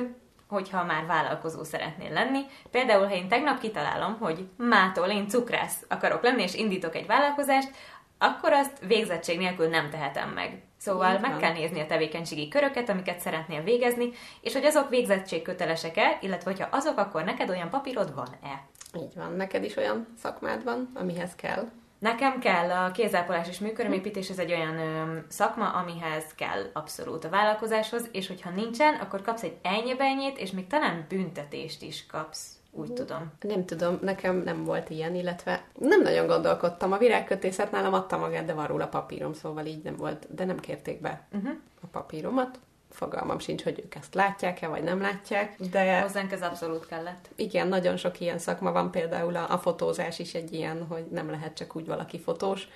[0.49, 2.41] hogyha már vállalkozó szeretnél lenni.
[2.71, 7.71] Például, ha én tegnap kitalálom, hogy mától én cukrász akarok lenni, és indítok egy vállalkozást,
[8.19, 10.63] akkor azt végzettség nélkül nem tehetem meg.
[10.85, 16.51] Szóval meg kell nézni a tevékenységi köröket, amiket szeretnél végezni, és hogy azok végzettségkötelesek-e, illetve
[16.51, 18.63] hogyha azok, akkor neked olyan papírod van-e.
[18.97, 19.33] Így van.
[19.33, 21.71] Neked is olyan szakmád van, amihez kell?
[21.99, 27.29] Nekem kell a kézápolás és műkörömépítés, ez egy olyan ö, szakma, amihez kell abszolút a
[27.29, 32.93] vállalkozáshoz, és hogyha nincsen, akkor kapsz egy ennyibenyét, és még talán büntetést is kapsz, úgy
[32.93, 33.33] tudom.
[33.41, 36.93] Nem tudom, nekem nem volt ilyen, illetve nem nagyon gondolkodtam.
[36.93, 40.59] A virágkötészet nálam adta magát, de van róla papírom, szóval így nem volt, de nem
[40.61, 41.53] kérték be Uh-huh.
[41.83, 42.59] a papíromat.
[42.91, 47.29] Fogalmam sincs, hogy ők ezt látják-e, vagy nem látják, de Hozzánk ez abszolút kellett.
[47.35, 51.31] igen, nagyon sok ilyen szakma van, például a, a fotózás is egy ilyen, hogy nem
[51.31, 52.69] lehet csak úgy valaki fotós,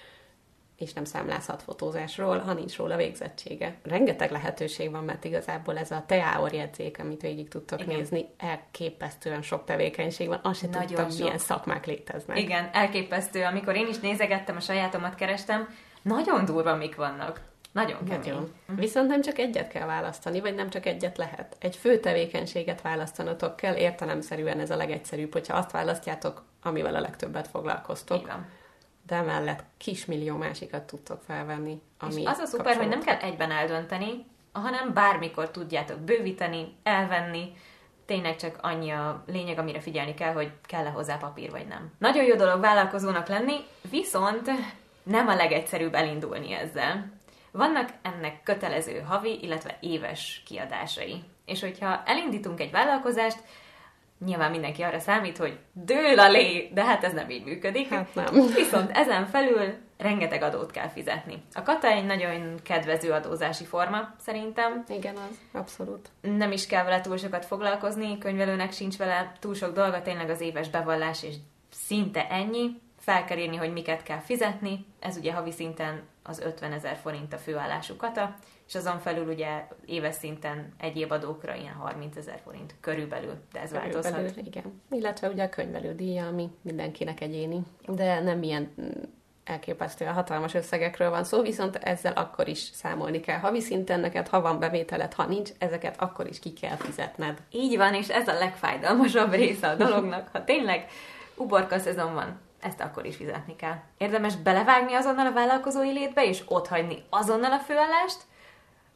[0.78, 3.76] és nem számlázhat fotózásról, ha nincs róla végzettsége.
[3.82, 7.96] Rengeteg lehetőség van, mert igazából ez a teáor jegyzék, amit végig tudtok Igen.
[7.96, 10.40] nézni, elképesztően sok tevékenység van.
[10.42, 11.18] Azt sem Nagyon tudtam, sok.
[11.18, 12.38] milyen szakmák léteznek.
[12.38, 13.44] Igen, elképesztő.
[13.44, 15.68] Amikor én is nézegettem, a sajátomat kerestem,
[16.02, 17.40] nagyon durva mik vannak.
[17.72, 18.28] Nagyon kemény.
[18.28, 18.54] Nagyon.
[18.66, 21.56] Viszont nem csak egyet kell választani, vagy nem csak egyet lehet.
[21.58, 27.48] Egy fő tevékenységet választanotok kell, értelemszerűen ez a legegyszerűbb, hogyha azt választjátok, amivel a legtöbbet
[27.48, 28.26] foglalkoztok.
[28.26, 28.46] Van.
[29.08, 31.80] De emellett kismillió másikat tudtok felvenni.
[31.98, 37.52] Ami És az a szuper, hogy nem kell egyben eldönteni, hanem bármikor tudjátok bővíteni, elvenni,
[38.06, 41.92] tényleg csak annyi a lényeg, amire figyelni kell, hogy kell-e hozzá papír, vagy nem.
[41.98, 43.56] Nagyon jó dolog vállalkozónak lenni,
[43.90, 44.50] viszont
[45.02, 47.12] nem a legegyszerűbb elindulni ezzel.
[47.50, 51.22] Vannak ennek kötelező havi, illetve éves kiadásai.
[51.44, 53.38] És hogyha elindítunk egy vállalkozást,
[54.24, 57.88] nyilván mindenki arra számít, hogy dől a lé, de hát ez nem így működik.
[57.88, 58.24] Hát nem.
[58.54, 61.42] Viszont ezen felül rengeteg adót kell fizetni.
[61.54, 64.84] A kata egy nagyon kedvező adózási forma, szerintem.
[64.88, 66.08] Igen, az, abszolút.
[66.20, 70.40] Nem is kell vele túl sokat foglalkozni, könyvelőnek sincs vele túl sok dolga, tényleg az
[70.40, 71.34] éves bevallás, és
[71.70, 72.80] szinte ennyi.
[73.00, 74.86] Fel kell írni, hogy miket kell fizetni.
[75.00, 78.34] Ez ugye havi szinten az 50 ezer forint a főállású kata,
[78.68, 83.72] és azon felül ugye éves szinten egyéb adókra ilyen 30 ezer forint körülbelül, de ez
[83.72, 84.14] változhat.
[84.14, 84.82] Körülbelül, igen.
[84.90, 88.74] Illetve ugye a könyvelődíja, ami mindenkinek egyéni, de nem ilyen
[89.44, 93.38] elképesztően hatalmas összegekről van szó, viszont ezzel akkor is számolni kell.
[93.38, 97.38] Havi szinten neked, ha van bevételed, ha nincs, ezeket akkor is ki kell fizetned.
[97.50, 100.28] Így van, és ez a legfájdalmasabb része a dolognak.
[100.32, 100.86] Ha tényleg
[101.34, 103.76] uborka szezon van, ezt akkor is fizetni kell.
[103.98, 108.18] Érdemes belevágni azonnal a vállalkozói létbe, és otthagyni azonnal a főállást,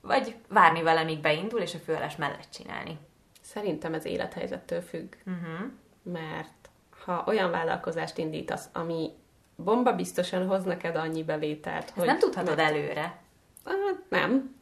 [0.02, 2.98] vagy várni vele, míg beindul, és a főállás mellett csinálni.
[3.40, 5.70] Szerintem ez élethelyzettől függ, Uh-huh.
[6.02, 6.70] mert
[7.04, 9.10] ha olyan vállalkozást indítasz, ami
[9.56, 13.20] bomba biztosan hoz neked annyi bevételt, Ezt nem tudhatod előre.
[13.64, 13.76] Hát
[14.08, 14.56] nem,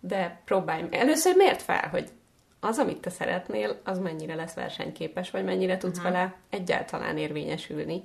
[0.00, 0.84] de próbálj.
[0.90, 2.10] Először miért fel, hogy
[2.60, 6.12] az, amit te szeretnél, az mennyire lesz versenyképes, vagy mennyire tudsz uh-huh.
[6.12, 8.02] vele egyáltalán érvényesülni.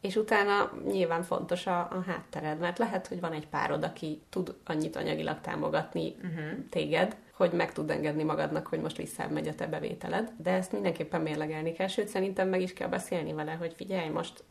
[0.00, 4.54] És utána nyilván fontos a, a háttered, mert lehet, hogy van egy párod, aki tud
[4.64, 6.68] annyit anyagilag támogatni uh-huh.
[6.70, 11.20] téged, hogy meg tud engedni magadnak, hogy most visszamegy a te bevételed, de ezt mindenképpen
[11.20, 14.44] mérlegelni kell, sőt szerintem meg is kell beszélni vele, hogy figyelj, most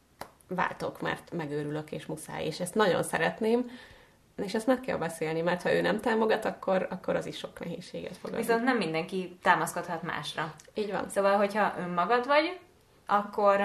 [0.48, 3.70] váltok, mert megőrülök és muszáj, és ezt nagyon szeretném,
[4.36, 7.60] és ezt meg kell beszélni, mert ha ő nem támogat, akkor, akkor az is sok
[7.60, 8.42] nehézséget fog adni.
[8.42, 10.54] Viszont nem mindenki támaszkodhat másra.
[10.74, 11.10] Így van.
[11.10, 12.60] Szóval, hogyha önmagad vagy,
[13.06, 13.62] akkor,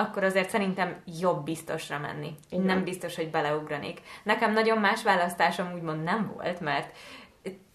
[0.00, 2.34] akkor azért szerintem jobb biztosra menni.
[2.50, 2.64] Igen.
[2.64, 4.00] Nem biztos, hogy beleugranék.
[4.22, 6.96] Nekem nagyon más választásom úgymond nem volt, mert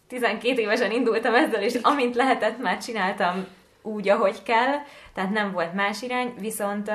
[0.07, 3.45] 12 évesen indultam ezzel, és amint lehetett, már csináltam
[3.81, 4.73] úgy, ahogy kell,
[5.13, 6.91] tehát nem volt más irány, viszont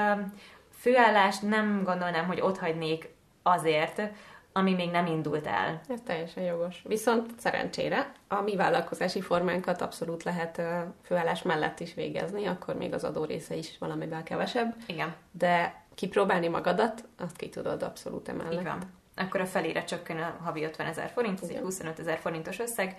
[0.79, 3.09] főállást nem gondolnám, hogy ott hagynék
[3.43, 4.03] azért,
[4.53, 5.81] ami még nem indult el.
[5.89, 6.83] Ez teljesen jogos.
[6.85, 10.63] Viszont szerencsére a mi vállalkozási formánkat abszolút lehet
[11.03, 16.49] főállás mellett is végezni, akkor még az adó része is valamivel kevesebb, Igen, de kipróbálni
[16.49, 18.63] magadat, azt ki tudod abszolút emellett.
[18.63, 18.79] van.
[19.17, 21.63] Akkor a felére csökken a havi 50 ezer forint, ez egy Igen.
[21.63, 22.97] 25 ezer forintos összeg,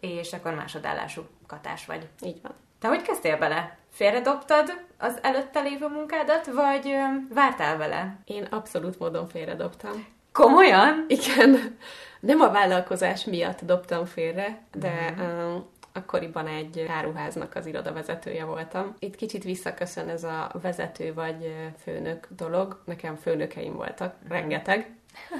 [0.00, 2.08] és akkor másodállású katás vagy.
[2.22, 2.52] Így van.
[2.78, 3.78] Te hogy kezdtél bele?
[3.90, 6.94] Félredobtad az előtte lévő munkádat, vagy
[7.34, 8.18] vártál vele?
[8.24, 10.06] Én abszolút módon félredobtam.
[10.34, 11.04] Komolyan?
[11.08, 11.76] Igen,
[12.20, 18.94] nem a vállalkozás miatt dobtam félre, de uh, akkoriban egy áruháznak az irodavezetője voltam.
[18.98, 22.82] Itt kicsit visszaköszön ez a vezető vagy főnök dolog.
[22.84, 24.96] Nekem főnökeim voltak, rengeteg.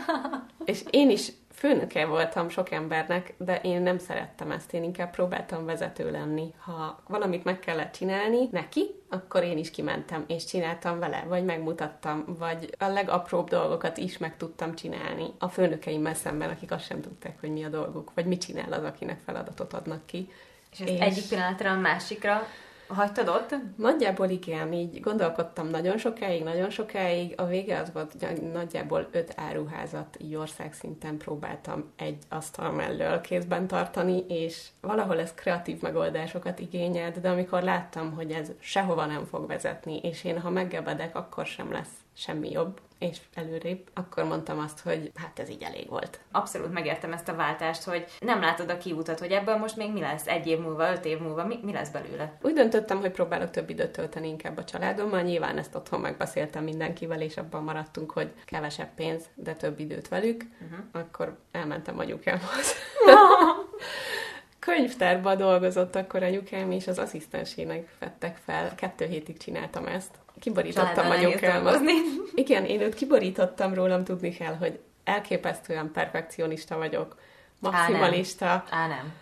[0.65, 5.65] És én is főnöke voltam sok embernek, de én nem szerettem ezt, én inkább próbáltam
[5.65, 6.55] vezető lenni.
[6.59, 12.25] Ha valamit meg kellett csinálni neki, akkor én is kimentem, és csináltam vele, vagy megmutattam,
[12.39, 17.41] vagy a legapróbb dolgokat is meg tudtam csinálni a főnökeimmel szemben, akik azt sem tudták,
[17.41, 20.31] hogy mi a dolguk, vagy mit csinál az, akinek feladatot adnak ki.
[20.71, 20.99] És és...
[20.99, 22.47] egyik pillanatra a másikra
[22.89, 23.55] Hagytad ott?
[23.77, 27.35] Nagyjából igen, így gondolkodtam nagyon sokáig, nagyon sokáig.
[27.37, 33.67] A vége az volt, hogy nagyjából öt áruházat így országszinten próbáltam egy asztal mellől kézben
[33.67, 39.47] tartani, és valahol ez kreatív megoldásokat igényelt, de amikor láttam, hogy ez sehova nem fog
[39.47, 44.81] vezetni, és én ha meggebedek, akkor sem lesz semmi jobb, és előrébb, akkor mondtam azt,
[44.81, 46.21] hogy hát ez így elég volt.
[46.31, 50.01] Abszolút megértem ezt a váltást, hogy nem látod a kiútat, hogy ebből most még mi
[50.01, 52.39] lesz egy év múlva, öt év múlva, mi, mi lesz belőle?
[52.43, 55.21] Úgy döntöttem, hogy próbálok több időt tölteni inkább a családommal.
[55.21, 60.45] Nyilván ezt otthon megbeszéltem mindenkivel, és abban maradtunk, hogy kevesebb pénz, de több időt velük.
[60.63, 60.79] Uh-huh.
[60.93, 62.75] Akkor elmentem anyukámhoz.
[64.59, 68.75] Könyvtárba dolgozott akkor anyukám, és az asszisztensének vettek fel.
[68.75, 71.81] Kettő hétig csináltam ezt kiborítottam anyukámat.
[72.35, 77.17] Igen, én őt kiborítottam rólam, tudni kell, hogy elképesztően perfekcionista vagyok,
[77.61, 78.47] maximalista.
[78.47, 78.81] Á, nem.
[78.81, 79.13] Á, nem.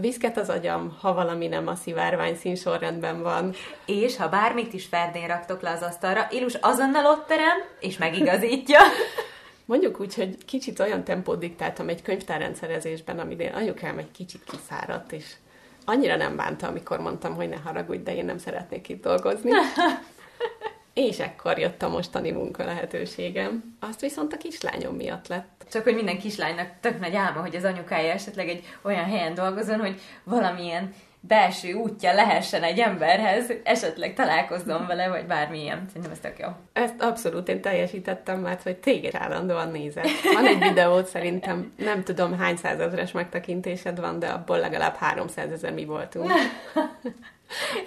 [0.00, 3.54] Viszket az agyam, ha valami nem a szivárvány színsorrendben van.
[3.86, 8.80] És ha bármit is ferdén raktok le az asztalra, Ilus azonnal ott terem, és megigazítja.
[9.64, 15.34] Mondjuk úgy, hogy kicsit olyan tempót diktáltam egy könyvtárrendszerezésben, én anyukám egy kicsit kiszáradt, és
[15.84, 19.50] annyira nem bánta, amikor mondtam, hogy ne haragudj, de én nem szeretnék itt dolgozni.
[20.94, 23.76] És ekkor jött a mostani munka lehetőségem.
[23.80, 25.66] Azt viszont a kislányom miatt lett.
[25.70, 29.80] Csak hogy minden kislánynak tök nagy álma, hogy az anyukája esetleg egy olyan helyen dolgozon,
[29.80, 30.94] hogy valamilyen
[31.26, 35.84] belső útja lehessen egy emberhez, esetleg találkozzon vele, vagy bármilyen.
[35.86, 36.48] Szerintem ez tök jó.
[36.72, 40.06] Ezt abszolút én teljesítettem, mert hogy téged állandóan nézett.
[40.34, 45.72] Van egy videót, szerintem nem tudom hány százezres megtekintésed van, de abból legalább 300 ezer
[45.72, 46.30] mi voltunk.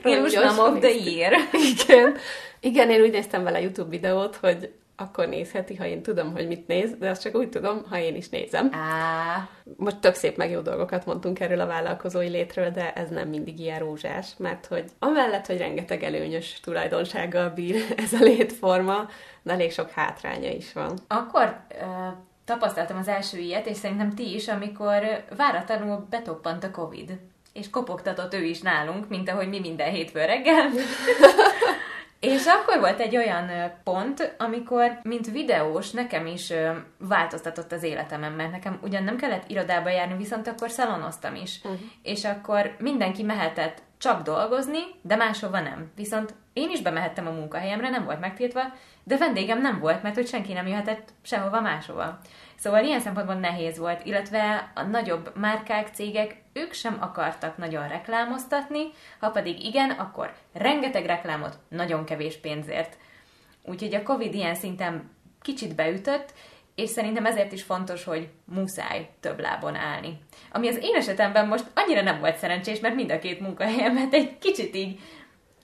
[0.04, 1.34] Illusion of the Year.
[1.52, 2.17] Igen.
[2.60, 6.67] Igen, én úgy néztem vele YouTube videót, hogy akkor nézheti, ha én tudom, hogy mit
[6.67, 8.70] néz, de azt csak úgy tudom, ha én is nézem.
[8.74, 9.50] Á.
[9.76, 13.60] Most tök szép meg jó dolgokat mondtunk erről a vállalkozói létről, de ez nem mindig
[13.60, 19.10] ilyen rózsás, mert hogy amellett, hogy rengeteg előnyös tulajdonsággal bír ez a létforma,
[19.43, 20.98] de elég sok hátránya is van.
[21.08, 21.88] Akkor uh,
[22.46, 27.20] tapasztaltam az első ilyet, és szerintem ti is, amikor váratlanul betoppant a Covid
[27.58, 30.70] és kopogtatott ő is nálunk, mint ahogy mi minden hétfő reggel.
[32.20, 33.52] És akkor volt egy olyan
[33.84, 36.54] pont, amikor, mint videós, nekem is
[36.98, 41.60] változtatott az életemem, mert nekem ugyan nem kellett irodába járni, viszont akkor szalonoztam is.
[41.63, 41.80] Uh-huh.
[42.02, 45.91] És akkor mindenki mehetett csak dolgozni, de máshova nem.
[45.96, 48.62] Viszont én is bemehettem a munkahelyemre, nem volt megtiltva,
[49.04, 52.20] de vendégem nem volt, mert hogy senki nem jöhetett sehova máshova.
[52.56, 58.89] Szóval ilyen szempontból nehéz volt, illetve a nagyobb márkák, cégek, ők sem akartak nagyon reklámoztatni,
[59.20, 62.98] ha pedig igen, akkor rengeteg reklámot nagyon kevés pénzért.
[63.63, 65.10] Úgyhogy a Covid ilyen szinten
[65.41, 66.34] kicsit beütött,
[66.76, 70.20] és szerintem ezért is fontos, hogy muszáj több lábon állni.
[70.52, 74.38] Ami az én esetemben most annyira nem volt szerencsés, mert mind a két munkahelyemet egy
[74.38, 75.00] kicsit így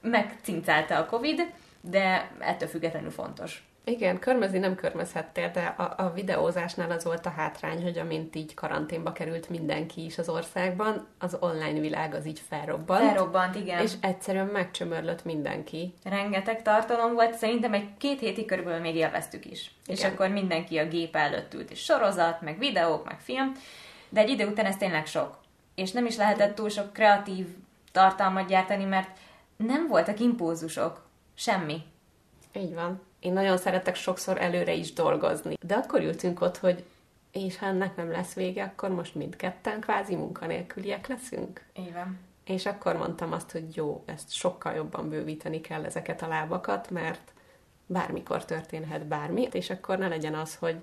[0.01, 1.41] megcincálta a Covid,
[1.82, 3.63] de ettől függetlenül fontos.
[3.86, 8.54] Igen, körmözni nem körmözhettél, de a, a videózásnál az volt a hátrány, hogy amint így
[8.54, 13.02] karanténba került mindenki is az országban, az online világ az így felrobbant.
[13.02, 13.82] Felrobbant, igen.
[13.82, 15.93] És egyszerűen megcsömörlött mindenki.
[16.04, 19.72] Rengeteg tartalom volt, szerintem egy két hétig körülbelül még élveztük is.
[19.86, 19.98] Igen.
[19.98, 23.52] És akkor mindenki a gép előtt ült, és sorozat, meg videók, meg film,
[24.10, 25.38] de egy idő után ez tényleg sok.
[25.76, 27.48] És nem is lehetett túl sok kreatív
[27.91, 29.10] tartalmat gyártani, mert
[29.56, 31.06] nem voltak impulzusok.
[31.36, 31.82] Semmi.
[32.54, 35.57] Így van én nagyon szeretek sokszor előre is dolgozni.
[35.65, 36.83] De akkor ültünk ott, hogy
[37.31, 41.65] és ha ennek nem lesz vége, akkor most mindketten kvázi munkanélküliek leszünk.
[41.73, 42.19] Igen.
[42.45, 47.33] És akkor mondtam azt, hogy jó, ezt sokkal jobban bővíteni kell ezeket a lábakat, mert
[47.86, 50.75] bármikor történhet bármi, és akkor ne legyen az, hogy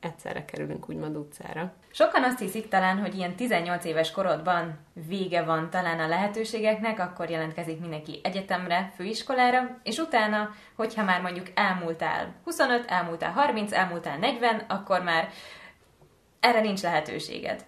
[0.00, 1.74] egyszerre kerülünk úgymond utcára.
[1.96, 4.78] Sokan azt hiszik talán, hogy ilyen 18 éves korodban
[5.08, 11.46] vége van talán a lehetőségeknek, akkor jelentkezik mindenki egyetemre, főiskolára, és utána, hogyha már mondjuk
[11.54, 15.28] elmúltál 25, elmúltál 30, elmúltál 40, akkor már
[16.40, 17.64] erre nincs lehetőséged.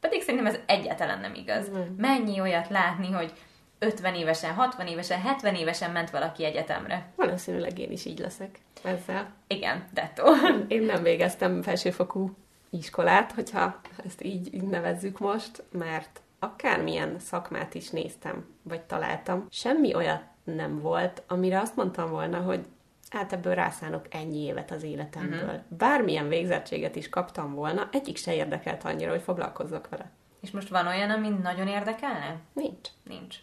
[0.00, 1.70] Pedig szerintem ez egyáltalán nem igaz.
[1.96, 3.32] Mennyi olyat látni, hogy
[3.78, 7.06] 50 évesen, 60 évesen, 70 évesen ment valaki egyetemre.
[7.16, 9.32] Valószínűleg én is így leszek ezzel.
[9.46, 10.24] Igen, dettó.
[10.68, 12.36] Én nem végeztem felsőfokú
[12.70, 19.94] iskolát, hogyha ezt így, így nevezzük most, mert akármilyen szakmát is néztem, vagy találtam, semmi
[19.94, 22.66] olyat nem volt, amire azt mondtam volna, hogy
[23.10, 25.44] hát ebből rászánok ennyi évet az életemből.
[25.44, 25.60] Uh-huh.
[25.68, 30.10] Bármilyen végzettséget is kaptam volna, egyik se érdekelt annyira, hogy foglalkozzak vele.
[30.40, 32.36] És most van olyan, ami nagyon érdekelne?
[32.52, 32.88] Nincs.
[33.02, 33.36] Nincs.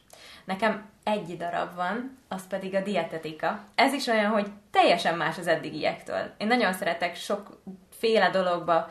[0.45, 3.63] Nekem egy darab van, az pedig a dietetika.
[3.75, 6.31] Ez is olyan, hogy teljesen más az eddigiektől.
[6.37, 8.89] Én nagyon szeretek sokféle dologba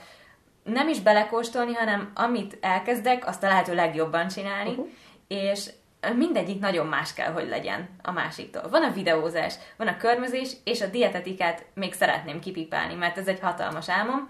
[0.66, 4.86] nem is belekóstolni, hanem amit elkezdek, azt a lehető legjobban csinálni, uh-huh.
[5.28, 5.70] és
[6.16, 8.68] mindegyik nagyon más kell, hogy legyen a másiktól.
[8.70, 13.40] Van a videózás, van a körmözés, és a dietetikát még szeretném kipipálni, mert ez egy
[13.40, 14.28] hatalmas álmom,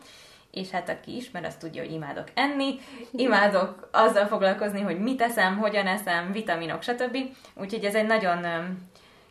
[0.50, 2.78] és hát aki ismer, azt tudja, hogy imádok enni,
[3.12, 7.16] imádok azzal foglalkozni, hogy mit eszem, hogyan eszem, vitaminok, stb.
[7.54, 8.46] Úgyhogy ez egy nagyon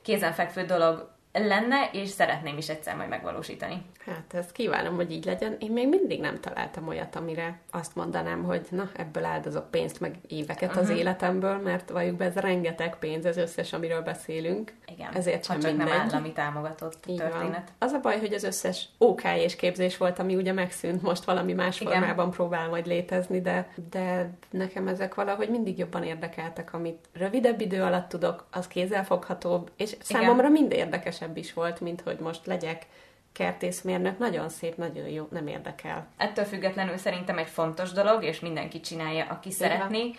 [0.02, 3.86] kézenfekvő dolog lenne, és szeretném is egyszer majd megvalósítani.
[4.06, 5.56] Hát ezt kívánom, hogy így legyen.
[5.60, 10.16] Én még mindig nem találtam olyat, amire azt mondanám, hogy na, ebből áldozok pénzt, meg
[10.28, 10.82] éveket uh-huh.
[10.82, 10.98] az mhm.
[10.98, 14.74] életemből, mert valljuk be, ez rengeteg pénz, ez összes, amiről beszélünk.
[14.88, 15.88] Igen, Ezért sem csak mindegy.
[15.88, 17.52] nem állami támogatott így történet.
[17.52, 17.64] Van.
[17.80, 21.54] Az a baj, hogy az összes OK és képzés volt, ami ugye megszűnt, most valami
[21.54, 21.94] más Igen.
[21.94, 27.82] formában próbál majd létezni, de, de nekem ezek valahogy mindig jobban érdekeltek, amit rövidebb idő
[27.82, 30.04] alatt tudok, az kézzelfoghatóbb, és Igen.
[30.04, 32.86] számomra mind érdekesebb is volt, mint hogy most legyek
[33.36, 36.08] kertészmérnök, nagyon szép, nagyon jó, nem érdekel.
[36.18, 39.60] Ettől függetlenül szerintem egy fontos dolog, és mindenki csinálja, aki Igen.
[39.60, 40.12] szeretné,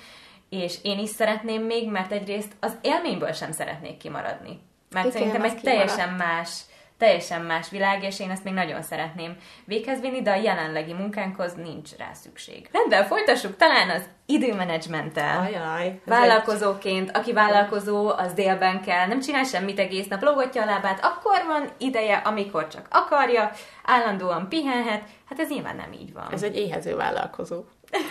[0.49, 4.61] és én is szeretném még, mert egyrészt az élményből sem szeretnék kimaradni.
[4.91, 6.61] Mert Igen, szerintem egy teljesen más
[6.99, 11.55] teljesen más világ, és én ezt még nagyon szeretném véghez vinni, de a jelenlegi munkánkhoz
[11.55, 12.68] nincs rá szükség.
[12.72, 15.40] Rendben, folytassuk talán az időmenedzsmenttel.
[15.40, 16.01] Ajaj.
[16.05, 21.44] Vállalkozóként, aki vállalkozó, az délben kell, nem csinál semmit egész nap, lógatja a lábát, akkor
[21.47, 23.51] van ideje, amikor csak akarja,
[23.84, 26.32] állandóan pihenhet, hát ez nyilván nem így van.
[26.32, 27.64] Ez egy éhező vállalkozó.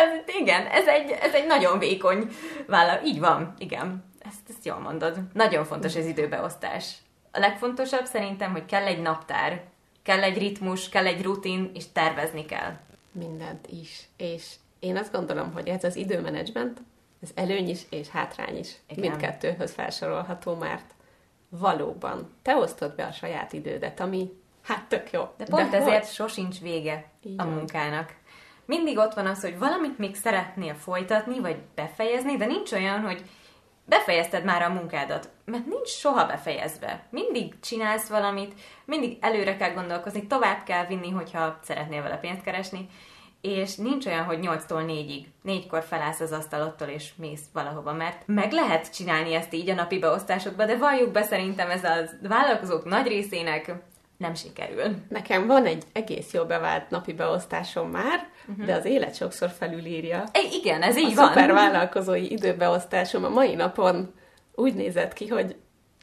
[0.00, 2.30] ez, igen, ez egy, ez egy nagyon vékony
[2.66, 3.00] vállal.
[3.04, 5.18] Így van, igen ezt, ezt jól mondod.
[5.32, 6.94] Nagyon fontos az időbeosztás.
[7.30, 9.62] A legfontosabb szerintem, hogy kell egy naptár,
[10.02, 12.76] kell egy ritmus, kell egy rutin, és tervezni kell.
[13.12, 14.08] Mindent is.
[14.16, 16.80] És én azt gondolom, hogy ez az időmenedzsment,
[17.22, 18.72] ez előny is és hátrány is.
[18.88, 19.10] Igen.
[19.10, 20.94] Mindkettőhöz felsorolható, mert
[21.48, 24.30] valóban te osztod be a saját idődet, ami
[24.62, 25.28] hát tök jó.
[25.36, 26.14] De pont De ezért hogy?
[26.14, 27.46] sosincs vége Igen.
[27.46, 28.14] a munkának.
[28.64, 33.22] Mindig ott van az, hogy valamit még szeretnél folytatni, vagy befejezni, de nincs olyan, hogy
[33.90, 37.06] befejezted már a munkádat, mert nincs soha befejezve.
[37.10, 42.88] Mindig csinálsz valamit, mindig előre kell gondolkozni, tovább kell vinni, hogyha szeretnél vele pénzt keresni,
[43.40, 48.52] és nincs olyan, hogy 8-tól 4-ig, 4-kor felállsz az asztalottól, és mész valahova, mert meg
[48.52, 51.94] lehet csinálni ezt így a napi beosztásodba, de valljuk be szerintem ez a
[52.28, 53.74] vállalkozók nagy részének
[54.20, 54.96] nem sikerül.
[55.08, 58.66] Nekem van egy egész jó bevált napi beosztásom már, uh-huh.
[58.66, 60.24] de az élet sokszor felülírja.
[60.32, 61.24] É, igen, ez így a van.
[61.24, 64.14] A szuper vállalkozói időbeosztásom a mai napon
[64.54, 65.56] úgy nézett ki, hogy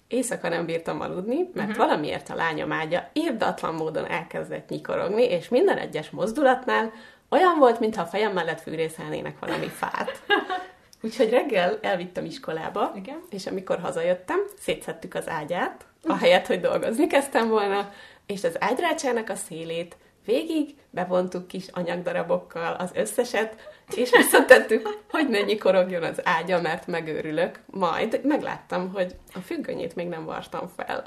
[0.07, 1.85] éjszaka nem bírtam aludni, mert uh-huh.
[1.85, 6.91] valamiért a lányom ágya írdatlan módon elkezdett nyikorogni, és minden egyes mozdulatnál
[7.29, 10.21] olyan volt, mintha a fejem mellett fűrészelnének valami fát.
[11.03, 13.19] Úgyhogy reggel elvittem iskolába, Igen.
[13.29, 17.91] és amikor hazajöttem, szétszettük az ágyát, ahelyett, hogy dolgozni kezdtem volna,
[18.25, 19.95] és az ágyrácsának a szélét
[20.27, 23.55] végig bevontuk kis anyagdarabokkal az összeset,
[23.95, 27.59] és visszatettük, hogy ne nyikorogjon az ágya, mert megőrülök.
[27.65, 31.03] Majd megláttam, hogy a függönyét még nem vartam fel.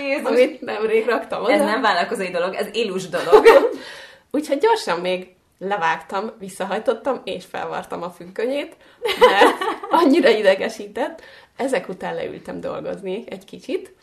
[0.00, 0.26] Jézus.
[0.26, 1.52] Amit nemrég raktam oda.
[1.52, 3.46] Ez nem vállalkozói dolog, ez élus dolog.
[4.32, 8.76] Úgyhogy gyorsan még levágtam, visszahajtottam, és felvartam a függönyét,
[9.18, 9.56] mert
[9.90, 11.22] annyira idegesített.
[11.60, 13.94] Ezek után leültem dolgozni egy kicsit,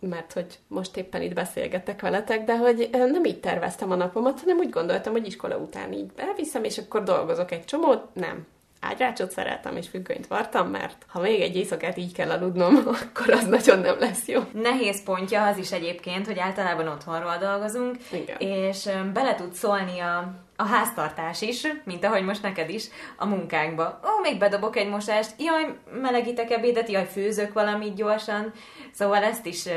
[0.00, 4.58] mert hogy most éppen itt beszélgetek veletek, de hogy nem így terveztem a napomat, hanem
[4.58, 8.14] úgy gondoltam, hogy iskola után így elviszem, és akkor dolgozok egy csomót.
[8.14, 8.46] Nem.
[8.80, 13.46] Ágyrácsot szereltem, és függönyt vartam, mert ha még egy éjszakát így kell aludnom, akkor az
[13.46, 14.40] nagyon nem lesz jó.
[14.52, 18.36] Nehéz pontja az is egyébként, hogy általában otthonról dolgozunk, Igen.
[18.38, 24.00] és bele tud szólni a a háztartás is, mint ahogy most neked is, a munkánkba.
[24.04, 28.52] Ó, még bedobok egy mosást, jaj, melegítek ebédet, jaj, főzök valamit gyorsan.
[28.92, 29.68] Szóval ezt is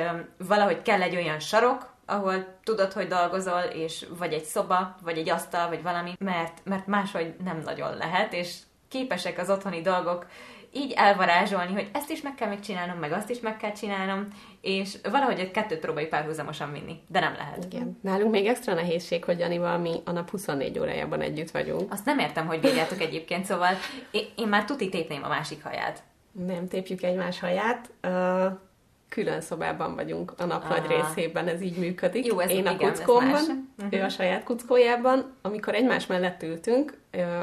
[0.48, 5.30] valahogy kell egy olyan sarok, ahol tudod, hogy dolgozol, és vagy egy szoba, vagy egy
[5.30, 8.58] asztal, vagy valami, mert, mert máshogy nem nagyon lehet, és
[8.90, 10.28] képesek az otthoni dolgok
[10.74, 14.28] így elvarázsolni, hogy ezt is meg kell még csinálnom, meg azt is meg kell csinálnom,
[14.62, 17.66] és valahogy egy kettőt próbáljuk párhuzamosan vinni, de nem lehet.
[17.72, 18.00] Igen.
[18.02, 21.92] Nálunk még extra nehézség, hogy Janival mi a nap 24 órájában együtt vagyunk.
[21.92, 23.74] Azt nem értem, hogy bírjátok egyébként, szóval
[24.12, 26.04] én, én már tuti tépném a másik haját.
[26.32, 27.90] Nem tépjük egymás haját.
[28.04, 28.52] Uh
[29.14, 32.26] külön szobában vagyunk a nap nagy részében, ez így működik.
[32.26, 34.00] Jó, ez Én a kuckómban, uh-huh.
[34.00, 35.34] ő a saját kuckójában.
[35.42, 36.98] Amikor egymás mellett ültünk,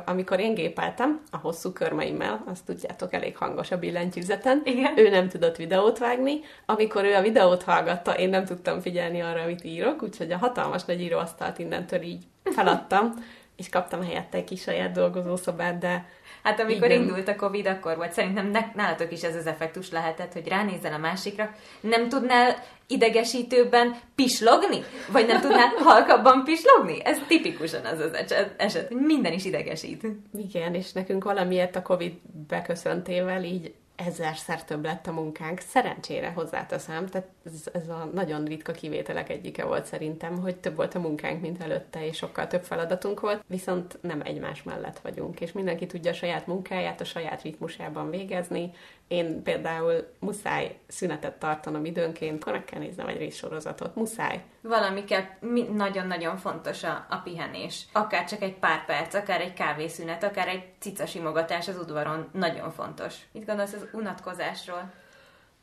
[0.05, 4.99] amikor én gépeltem a hosszú körmeimmel, azt tudjátok, elég hangos a billentyűzeten, Igen.
[4.99, 6.41] ő nem tudott videót vágni.
[6.67, 10.85] Amikor ő a videót hallgatta, én nem tudtam figyelni arra, amit írok, úgyhogy a hatalmas
[10.85, 13.15] nagy íróasztalt innentől így feladtam,
[13.61, 16.05] és kaptam helyette egy kis saját dolgozószobát, de
[16.43, 17.03] Hát amikor Igen.
[17.03, 18.13] indult a Covid, akkor volt.
[18.13, 21.55] Szerintem ne, nálatok is ez az effektus lehetett, hogy ránézzel a másikra.
[21.81, 22.57] Nem tudnál
[22.87, 24.83] idegesítőbben pislogni?
[25.13, 27.05] Vagy nem tudnál halkabban pislogni?
[27.05, 30.07] Ez tipikusan az az eset hogy minden is idegesít.
[30.39, 32.13] Igen, és nekünk valamiért a Covid
[32.49, 33.75] beköszöntével így
[34.07, 35.61] ezerszer több lett a munkánk.
[35.61, 40.95] Szerencsére hozzáteszem, tehát ez, ez a nagyon ritka kivételek egyike volt szerintem, hogy több volt
[40.95, 45.53] a munkánk, mint előtte, és sokkal több feladatunk volt, viszont nem egymás mellett vagyunk, és
[45.53, 48.73] mindenki tudja a saját munkáját a saját ritmusában végezni.
[49.11, 54.43] Én például muszáj szünetet tartanom időnként, akkor meg kell néznem egy részsorozatot, muszáj.
[54.61, 57.85] Valami kell, mi- nagyon-nagyon fontos a, a pihenés.
[57.93, 62.71] Akár csak egy pár perc, akár egy kávészünet, akár egy cica simogatás az udvaron, nagyon
[62.71, 63.15] fontos.
[63.33, 64.93] Mit gondolsz az unatkozásról?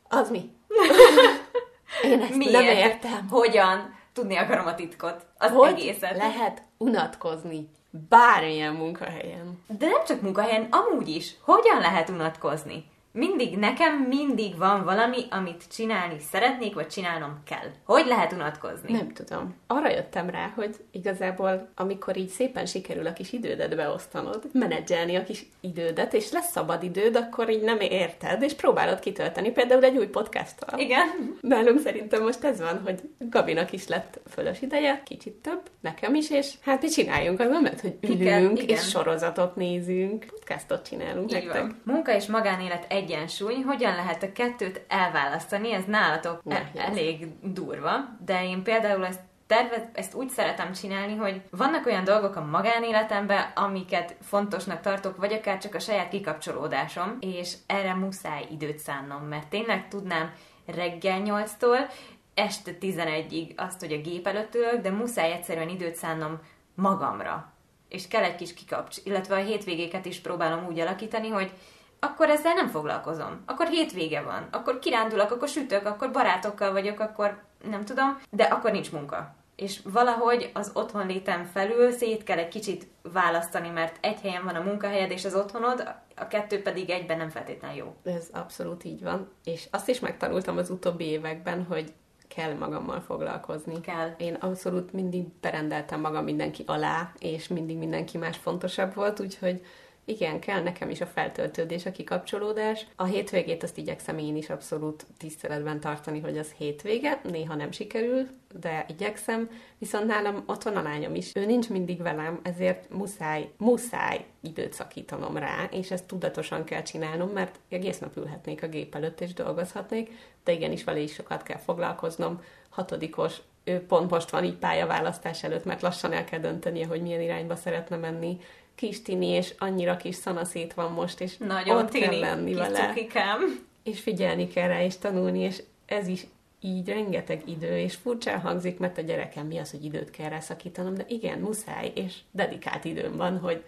[0.08, 0.50] Az mi?
[2.04, 2.52] Én ezt Miért?
[2.52, 3.28] nem értem.
[3.30, 3.96] Hogyan?
[4.12, 5.26] Tudni akarom a titkot.
[5.38, 6.16] Az Hogy egészet.
[6.16, 7.68] lehet unatkozni
[8.08, 9.62] bármilyen munkahelyen?
[9.78, 11.34] De nem csak munkahelyen, amúgy is.
[11.40, 12.84] Hogyan lehet unatkozni?
[13.18, 17.70] Mindig, nekem mindig van valami, amit csinálni szeretnék, vagy csinálnom kell.
[17.84, 18.92] Hogy lehet unatkozni?
[18.92, 19.54] Nem tudom.
[19.66, 25.22] Arra jöttem rá, hogy igazából, amikor így szépen sikerül a kis idődet beosztanod, menedzselni a
[25.22, 29.96] kis idődet, és lesz szabad időd, akkor így nem érted, és próbálod kitölteni, például egy
[29.96, 30.78] új podcasttal.
[30.78, 31.36] Igen.
[31.40, 36.30] Nálunk szerintem most ez van, hogy Gabinak is lett fölös ideje, kicsit több, nekem is,
[36.30, 38.76] és hát mi csináljunk az mert hogy ülünk, igen.
[38.76, 41.60] és sorozatot nézünk, podcastot csinálunk Így nektek.
[41.60, 41.80] van.
[41.84, 46.66] Munka és magánélet egyensúly, hogyan lehet a kettőt elválasztani, ez nálatok Nehéz.
[46.74, 47.90] elég durva,
[48.24, 53.52] de én például ezt tervez, ezt úgy szeretem csinálni, hogy vannak olyan dolgok a magánéletemben,
[53.54, 59.48] amiket fontosnak tartok, vagy akár csak a saját kikapcsolódásom, és erre muszáj időt szánnom, mert
[59.48, 60.32] tényleg tudnám
[60.66, 61.90] reggel 8-tól
[62.34, 66.38] este 11-ig azt, hogy a gép előtt ülök, de muszáj egyszerűen időt szánnom
[66.74, 67.52] magamra.
[67.88, 71.52] És kell egy kis kikapcs, illetve a hétvégéket is próbálom úgy alakítani, hogy
[72.00, 73.42] akkor ezzel nem foglalkozom.
[73.46, 74.48] Akkor hétvége van.
[74.50, 79.36] Akkor kirándulok, akkor sütök, akkor barátokkal vagyok, akkor nem tudom, de akkor nincs munka.
[79.56, 84.62] És valahogy az otthonlétem felül szét kell egy kicsit választani, mert egy helyen van a
[84.62, 88.12] munkahelyed és az otthonod, a kettő pedig egyben nem feltétlenül jó.
[88.12, 91.92] Ez abszolút így van, és azt is megtanultam az utóbbi években, hogy
[92.28, 93.80] kell magammal foglalkozni.
[93.80, 94.14] Kell.
[94.18, 99.62] Én abszolút mindig berendeltem magam mindenki alá, és mindig mindenki más fontosabb volt, úgyhogy
[100.08, 102.86] igen, kell nekem is a feltöltődés, a kikapcsolódás.
[102.96, 108.26] A hétvégét azt igyekszem én is abszolút tiszteletben tartani, hogy az hétvége, néha nem sikerül,
[108.60, 111.34] de igyekszem, viszont nálam ott van a lányom is.
[111.34, 117.28] Ő nincs mindig velem, ezért muszáj, muszáj időt szakítanom rá, és ezt tudatosan kell csinálnom,
[117.28, 120.10] mert egész nap ülhetnék a gép előtt, és dolgozhatnék,
[120.44, 122.42] de igenis vele is sokat kell foglalkoznom.
[122.68, 123.36] Hatodikos,
[123.68, 127.56] ő pont most van így pályaválasztás előtt, mert lassan el kell döntenie, hogy milyen irányba
[127.56, 128.40] szeretne menni.
[128.78, 132.58] Kis tini, és annyira kis szanaszét van most, és Nagyon ott kell tini, lenni kis
[132.58, 133.66] vele cukikám.
[133.82, 136.26] és figyelni kell rá, és tanulni, és ez is
[136.60, 140.40] így rengeteg idő, és furcsán hangzik, mert a gyerekem mi az, hogy időt kell rá
[140.40, 143.64] szakítanom, de igen, muszáj, és dedikált időm van, hogy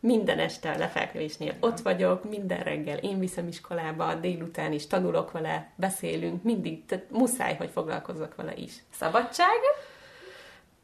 [0.00, 5.72] minden este a lefekvésnél ott vagyok, minden reggel én viszem iskolába, délután is tanulok vele,
[5.76, 8.72] beszélünk, mindig, tehát muszáj, hogy foglalkozzak vele is.
[8.98, 9.58] Szabadság?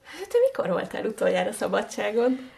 [0.05, 2.51] Hát te mikor voltál utoljára szabadságon?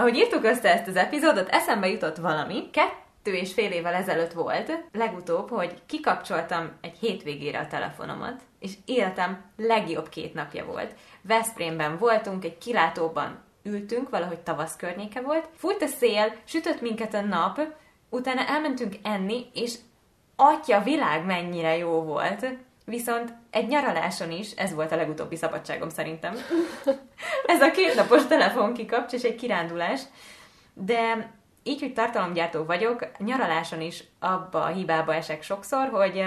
[0.00, 2.70] Ahogy írtuk össze ezt az epizódot, eszembe jutott valami.
[2.70, 9.44] Kettő és fél évvel ezelőtt volt, legutóbb, hogy kikapcsoltam egy hétvégére a telefonomat, és életem
[9.56, 10.94] legjobb két napja volt.
[11.22, 15.48] Veszprémben voltunk, egy kilátóban ültünk, valahogy tavasz környéke volt.
[15.56, 17.60] Fújt a szél, sütött minket a nap,
[18.08, 19.74] utána elmentünk enni, és
[20.36, 22.46] atya világ mennyire jó volt.
[22.90, 26.34] Viszont egy nyaraláson is, ez volt a legutóbbi szabadságom szerintem,
[27.54, 30.00] ez a kétnapos telefon kikapcs és egy kirándulás,
[30.74, 31.30] de
[31.62, 36.24] így, hogy tartalomgyártó vagyok, nyaraláson is abba a hibába esek sokszor, hogy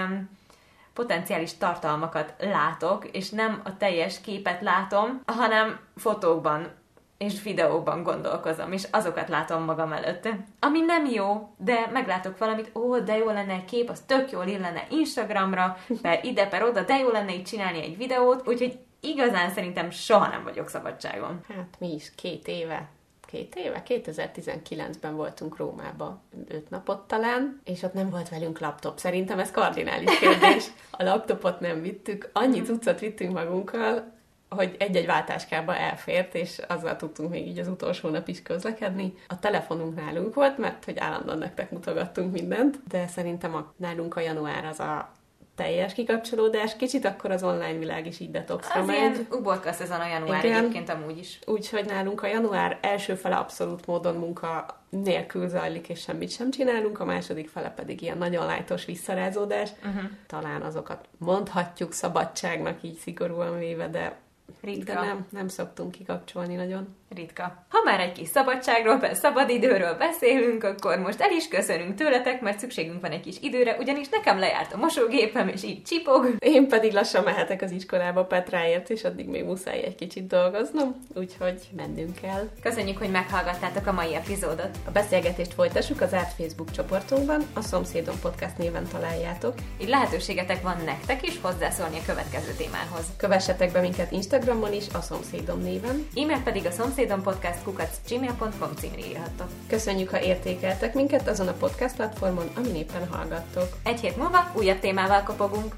[0.92, 6.72] potenciális tartalmakat látok, és nem a teljes képet látom, hanem fotókban
[7.18, 10.28] és videókban gondolkozom, és azokat látom magam előtt.
[10.60, 14.46] Ami nem jó, de meglátok valamit, ó, de jó lenne egy kép, az tök jól
[14.46, 19.50] illene Instagramra, per ide, per oda, de jó lenne így csinálni egy videót, úgyhogy igazán
[19.50, 21.40] szerintem soha nem vagyok szabadságon.
[21.48, 22.88] Hát mi is, két éve.
[23.26, 23.82] Két éve?
[23.86, 28.98] 2019-ben voltunk Rómába, öt napot talán, és ott nem volt velünk laptop.
[28.98, 30.66] Szerintem ez kardinális kérdés.
[30.90, 34.12] A laptopot nem vittük, annyi cuccot vittünk magunkkal,
[34.54, 39.14] hogy egy-egy váltáskába elfért, és azzal tudtunk még így az utolsó nap is közlekedni.
[39.28, 44.20] A telefonunk nálunk volt, mert hogy állandóan nektek mutogattunk mindent, de szerintem a, nálunk a
[44.20, 45.12] január az a
[45.54, 48.96] teljes kikapcsolódás, kicsit akkor az online világ is így detoxra Az megy.
[48.96, 50.56] ilyen uborka szezon a január Igen.
[50.56, 51.38] egyébként amúgy is.
[51.46, 57.00] Úgyhogy nálunk a január első fele abszolút módon munka nélkül zajlik, és semmit sem csinálunk,
[57.00, 59.70] a második fele pedig ilyen nagyon lájtos visszarázódás.
[59.78, 60.10] Uh-huh.
[60.26, 64.16] Talán azokat mondhatjuk szabadságnak így szigorúan véve, de,
[64.64, 64.92] Ritka.
[64.92, 66.96] de nem, nem szoktunk kikapcsolni nagyon.
[67.14, 67.66] Ritka.
[67.68, 73.00] Ha már egy kis szabadságról, szabadidőről beszélünk, akkor most el is köszönünk tőletek, mert szükségünk
[73.00, 76.34] van egy kis időre, ugyanis nekem lejárt a mosógépem, és így csipog.
[76.38, 81.60] Én pedig lassan mehetek az iskolába Petráért, és addig még muszáj egy kicsit dolgoznom, úgyhogy
[81.76, 82.48] mennünk kell.
[82.62, 84.78] Köszönjük, hogy meghallgattátok a mai epizódot.
[84.84, 89.54] A beszélgetést folytassuk az árt Facebook csoportunkban, a Szomszédon Podcast néven találjátok.
[89.80, 93.04] Így lehetőségetek van nektek is hozzászólni a következő témához.
[93.16, 94.33] Kövessetek be minket Instagramon
[94.72, 96.06] is, a Szomszédom néven.
[96.16, 99.48] E-mail pedig a szomszédon podcast kukac gmail.com címre írhattok.
[99.68, 103.68] Köszönjük, ha értékeltek minket azon a podcast platformon, amin éppen hallgattok.
[103.84, 105.74] Egy hét múlva újabb témával kopogunk.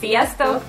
[0.00, 0.62] Sziasztok!